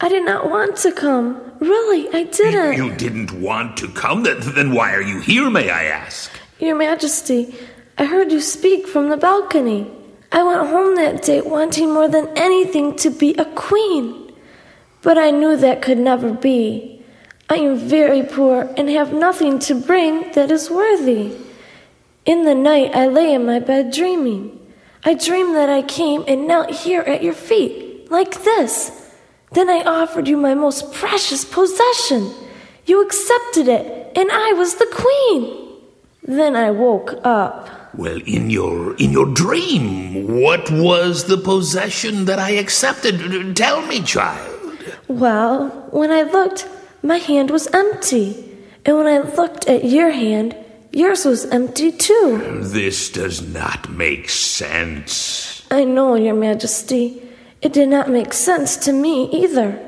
I 0.00 0.10
did 0.10 0.26
not 0.26 0.50
want 0.50 0.76
to 0.84 0.92
come. 0.92 1.40
Really, 1.60 2.08
I 2.12 2.24
didn't. 2.24 2.76
You 2.76 2.94
didn't 2.94 3.32
want 3.32 3.78
to 3.78 3.88
come? 3.88 4.22
Then, 4.22 4.40
then 4.54 4.74
why 4.74 4.92
are 4.92 5.00
you 5.00 5.18
here, 5.18 5.48
may 5.48 5.70
I 5.70 5.84
ask? 5.84 6.30
Your 6.58 6.76
Majesty, 6.76 7.54
I 7.96 8.04
heard 8.04 8.30
you 8.30 8.42
speak 8.42 8.86
from 8.86 9.08
the 9.08 9.16
balcony. 9.16 9.90
I 10.30 10.42
went 10.42 10.68
home 10.68 10.94
that 10.96 11.22
day 11.22 11.40
wanting 11.40 11.94
more 11.94 12.06
than 12.06 12.28
anything 12.36 12.96
to 12.96 13.08
be 13.08 13.32
a 13.36 13.46
queen. 13.46 14.30
But 15.00 15.16
I 15.16 15.30
knew 15.30 15.56
that 15.56 15.80
could 15.80 15.96
never 15.96 16.34
be. 16.34 17.02
I 17.48 17.54
am 17.54 17.78
very 17.78 18.22
poor 18.22 18.70
and 18.76 18.90
have 18.90 19.14
nothing 19.14 19.58
to 19.60 19.74
bring 19.74 20.32
that 20.32 20.50
is 20.50 20.68
worthy. 20.68 21.47
In 22.28 22.44
the 22.44 22.54
night, 22.54 22.94
I 22.94 23.06
lay 23.06 23.32
in 23.32 23.46
my 23.46 23.58
bed 23.58 23.90
dreaming. 23.90 24.60
I 25.02 25.14
dreamed 25.14 25.56
that 25.56 25.70
I 25.70 25.80
came 25.80 26.24
and 26.28 26.46
knelt 26.46 26.68
here 26.68 27.00
at 27.00 27.22
your 27.22 27.32
feet, 27.32 28.10
like 28.10 28.44
this. 28.44 28.92
Then 29.52 29.70
I 29.70 29.80
offered 29.82 30.28
you 30.28 30.36
my 30.36 30.52
most 30.52 30.92
precious 30.92 31.46
possession. 31.46 32.30
You 32.84 33.00
accepted 33.00 33.66
it, 33.66 34.12
and 34.14 34.30
I 34.30 34.52
was 34.52 34.74
the 34.74 34.92
queen. 34.92 35.72
Then 36.22 36.54
I 36.54 36.70
woke 36.70 37.14
up. 37.24 37.70
Well, 37.94 38.20
in 38.26 38.50
your 38.50 38.94
in 38.96 39.10
your 39.10 39.32
dream, 39.32 40.42
what 40.42 40.70
was 40.70 41.24
the 41.24 41.38
possession 41.38 42.26
that 42.26 42.38
I 42.38 42.50
accepted? 42.50 43.56
Tell 43.56 43.80
me, 43.86 44.02
child. 44.02 44.76
Well, 45.08 45.70
when 45.92 46.10
I 46.10 46.24
looked, 46.24 46.68
my 47.02 47.16
hand 47.16 47.50
was 47.50 47.68
empty. 47.68 48.44
And 48.84 48.98
when 48.98 49.06
I 49.06 49.20
looked 49.20 49.66
at 49.66 49.86
your 49.86 50.10
hand, 50.10 50.54
yours 50.98 51.24
was 51.24 51.46
empty 51.46 51.92
too. 51.92 52.60
This 52.62 53.10
does 53.10 53.40
not 53.46 53.88
make 53.88 54.28
sense. 54.28 55.66
I 55.70 55.84
know, 55.84 56.16
Your 56.16 56.34
Majesty. 56.34 57.22
It 57.62 57.72
did 57.72 57.88
not 57.88 58.10
make 58.10 58.32
sense 58.32 58.76
to 58.78 58.92
me 58.92 59.30
either. 59.30 59.78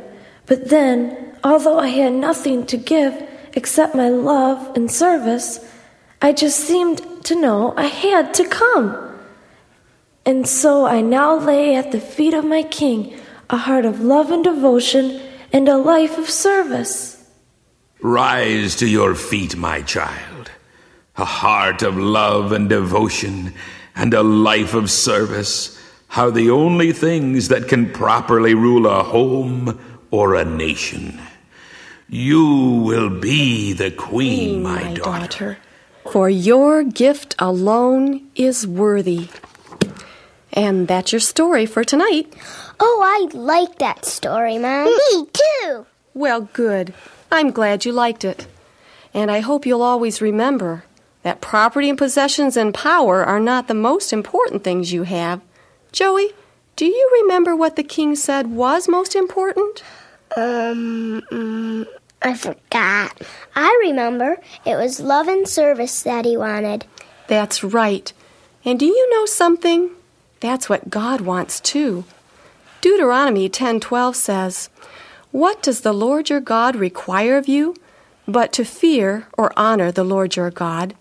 But 0.46 0.68
then, 0.68 1.36
although 1.44 1.78
I 1.78 1.88
had 1.88 2.12
nothing 2.12 2.66
to 2.66 2.76
give 2.76 3.12
except 3.54 3.94
my 3.94 4.08
love 4.08 4.76
and 4.76 4.90
service, 4.90 5.60
I 6.22 6.32
just 6.32 6.58
seemed 6.60 7.24
to 7.24 7.40
know 7.40 7.74
I 7.76 7.86
had 7.86 8.34
to 8.34 8.48
come. 8.48 8.96
And 10.26 10.46
so 10.46 10.86
I 10.86 11.00
now 11.00 11.36
lay 11.38 11.74
at 11.76 11.92
the 11.92 12.00
feet 12.00 12.34
of 12.34 12.44
my 12.44 12.62
King, 12.62 13.18
a 13.48 13.56
heart 13.56 13.84
of 13.84 14.00
love 14.00 14.30
and 14.30 14.44
devotion, 14.44 15.20
and 15.52 15.68
a 15.68 15.76
life 15.76 16.18
of 16.18 16.28
service. 16.28 17.16
Rise 18.00 18.76
to 18.76 18.86
your 18.86 19.14
feet, 19.14 19.56
my 19.56 19.82
child. 19.82 20.50
A 21.20 21.24
heart 21.26 21.82
of 21.82 21.98
love 21.98 22.50
and 22.50 22.66
devotion 22.66 23.52
and 23.94 24.14
a 24.14 24.22
life 24.22 24.72
of 24.72 24.90
service 24.90 25.78
are 26.16 26.30
the 26.30 26.50
only 26.50 26.92
things 26.92 27.48
that 27.48 27.68
can 27.68 27.92
properly 27.92 28.54
rule 28.54 28.86
a 28.86 29.02
home 29.02 29.78
or 30.10 30.34
a 30.34 30.46
nation. 30.46 31.20
You 32.08 32.82
will 32.86 33.10
be 33.10 33.74
the 33.74 33.90
queen, 33.90 34.62
my, 34.62 34.82
my 34.82 34.94
daughter. 34.94 35.20
daughter, 35.20 35.58
for 36.10 36.30
your 36.30 36.84
gift 36.84 37.34
alone 37.38 38.26
is 38.34 38.66
worthy. 38.66 39.28
And 40.54 40.88
that's 40.88 41.12
your 41.12 41.20
story 41.20 41.66
for 41.66 41.84
tonight. 41.84 42.34
Oh, 42.80 43.02
I 43.04 43.36
like 43.36 43.78
that 43.78 44.06
story, 44.06 44.56
Mom. 44.56 44.88
Mm. 44.88 44.96
Me 45.12 45.26
too. 45.34 45.86
Well, 46.14 46.48
good. 46.54 46.94
I'm 47.30 47.50
glad 47.50 47.84
you 47.84 47.92
liked 47.92 48.24
it. 48.24 48.46
And 49.12 49.30
I 49.30 49.40
hope 49.40 49.66
you'll 49.66 49.82
always 49.82 50.22
remember 50.22 50.84
that 51.22 51.40
property 51.40 51.88
and 51.88 51.98
possessions 51.98 52.56
and 52.56 52.72
power 52.72 53.24
are 53.24 53.40
not 53.40 53.68
the 53.68 53.74
most 53.74 54.12
important 54.12 54.64
things 54.64 54.92
you 54.92 55.02
have. 55.02 55.40
Joey, 55.92 56.30
do 56.76 56.86
you 56.86 57.10
remember 57.22 57.54
what 57.54 57.76
the 57.76 57.82
king 57.82 58.14
said 58.16 58.46
was 58.48 58.88
most 58.88 59.14
important? 59.14 59.82
Um, 60.36 61.22
mm, 61.30 61.86
I 62.22 62.34
forgot. 62.34 63.20
I 63.54 63.80
remember 63.82 64.38
it 64.64 64.76
was 64.76 65.00
love 65.00 65.28
and 65.28 65.46
service 65.46 66.02
that 66.02 66.24
he 66.24 66.36
wanted. 66.36 66.86
That's 67.26 67.62
right. 67.62 68.12
And 68.64 68.78
do 68.78 68.86
you 68.86 69.10
know 69.10 69.26
something? 69.26 69.90
That's 70.40 70.68
what 70.68 70.90
God 70.90 71.20
wants 71.20 71.60
too. 71.60 72.04
Deuteronomy 72.80 73.48
10:12 73.48 74.16
says, 74.16 74.70
"What 75.32 75.62
does 75.62 75.80
the 75.80 75.92
Lord 75.92 76.30
your 76.30 76.40
God 76.40 76.76
require 76.76 77.36
of 77.36 77.46
you 77.46 77.74
but 78.26 78.52
to 78.54 78.64
fear 78.64 79.26
or 79.36 79.52
honor 79.56 79.90
the 79.90 80.04
Lord 80.04 80.36
your 80.36 80.50
God, 80.50 80.94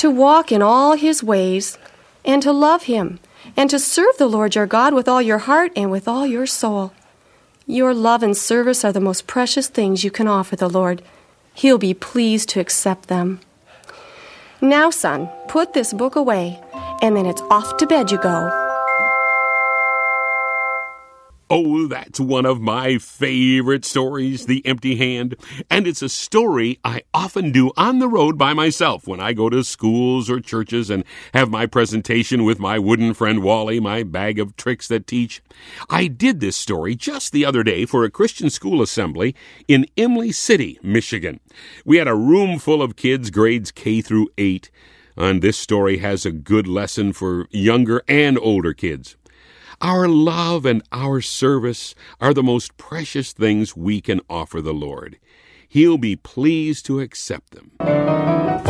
to 0.00 0.10
walk 0.10 0.50
in 0.50 0.62
all 0.62 0.92
his 0.96 1.22
ways, 1.22 1.76
and 2.24 2.42
to 2.42 2.52
love 2.52 2.84
him, 2.84 3.18
and 3.56 3.68
to 3.68 3.78
serve 3.78 4.16
the 4.16 4.32
Lord 4.36 4.54
your 4.54 4.66
God 4.66 4.94
with 4.94 5.08
all 5.08 5.20
your 5.20 5.42
heart 5.48 5.72
and 5.76 5.90
with 5.90 6.08
all 6.08 6.26
your 6.26 6.46
soul?" 6.46 6.92
Your 7.66 7.92
love 7.92 8.22
and 8.22 8.36
service 8.36 8.84
are 8.84 8.92
the 8.92 9.06
most 9.08 9.26
precious 9.26 9.68
things 9.68 10.02
you 10.02 10.10
can 10.10 10.26
offer 10.26 10.56
the 10.56 10.68
Lord. 10.68 11.02
He'll 11.54 11.78
be 11.78 11.94
pleased 11.94 12.48
to 12.50 12.60
accept 12.60 13.08
them. 13.08 13.40
Now, 14.60 14.90
son, 14.90 15.28
put 15.48 15.74
this 15.74 15.92
book 15.92 16.16
away, 16.16 16.60
and 17.02 17.14
then 17.14 17.26
it's 17.26 17.42
off 17.50 17.76
to 17.76 17.86
bed 17.86 18.10
you 18.10 18.18
go. 18.18 18.69
Oh, 21.52 21.88
that's 21.88 22.20
one 22.20 22.46
of 22.46 22.60
my 22.60 22.98
favorite 22.98 23.84
stories, 23.84 24.46
The 24.46 24.64
Empty 24.64 24.94
Hand. 24.94 25.34
And 25.68 25.84
it's 25.88 26.00
a 26.00 26.08
story 26.08 26.78
I 26.84 27.02
often 27.12 27.50
do 27.50 27.72
on 27.76 27.98
the 27.98 28.06
road 28.06 28.38
by 28.38 28.54
myself 28.54 29.08
when 29.08 29.18
I 29.18 29.32
go 29.32 29.50
to 29.50 29.64
schools 29.64 30.30
or 30.30 30.38
churches 30.38 30.90
and 30.90 31.02
have 31.34 31.50
my 31.50 31.66
presentation 31.66 32.44
with 32.44 32.60
my 32.60 32.78
wooden 32.78 33.14
friend 33.14 33.42
Wally, 33.42 33.80
my 33.80 34.04
bag 34.04 34.38
of 34.38 34.56
tricks 34.56 34.86
that 34.86 35.08
teach. 35.08 35.42
I 35.90 36.06
did 36.06 36.38
this 36.38 36.56
story 36.56 36.94
just 36.94 37.32
the 37.32 37.44
other 37.44 37.64
day 37.64 37.84
for 37.84 38.04
a 38.04 38.12
Christian 38.12 38.48
school 38.48 38.80
assembly 38.80 39.34
in 39.66 39.88
Imlay 39.96 40.30
City, 40.30 40.78
Michigan. 40.84 41.40
We 41.84 41.96
had 41.96 42.06
a 42.06 42.14
room 42.14 42.60
full 42.60 42.80
of 42.80 42.94
kids 42.94 43.28
grades 43.30 43.72
K 43.72 44.02
through 44.02 44.28
8, 44.38 44.70
and 45.16 45.42
this 45.42 45.58
story 45.58 45.98
has 45.98 46.24
a 46.24 46.30
good 46.30 46.68
lesson 46.68 47.12
for 47.12 47.48
younger 47.50 48.04
and 48.06 48.38
older 48.38 48.72
kids. 48.72 49.16
Our 49.82 50.08
love 50.08 50.66
and 50.66 50.82
our 50.92 51.22
service 51.22 51.94
are 52.20 52.34
the 52.34 52.42
most 52.42 52.76
precious 52.76 53.32
things 53.32 53.74
we 53.74 54.02
can 54.02 54.20
offer 54.28 54.60
the 54.60 54.74
Lord. 54.74 55.18
He'll 55.68 55.96
be 55.96 56.16
pleased 56.16 56.84
to 56.86 57.00
accept 57.00 57.52
them. 57.52 58.69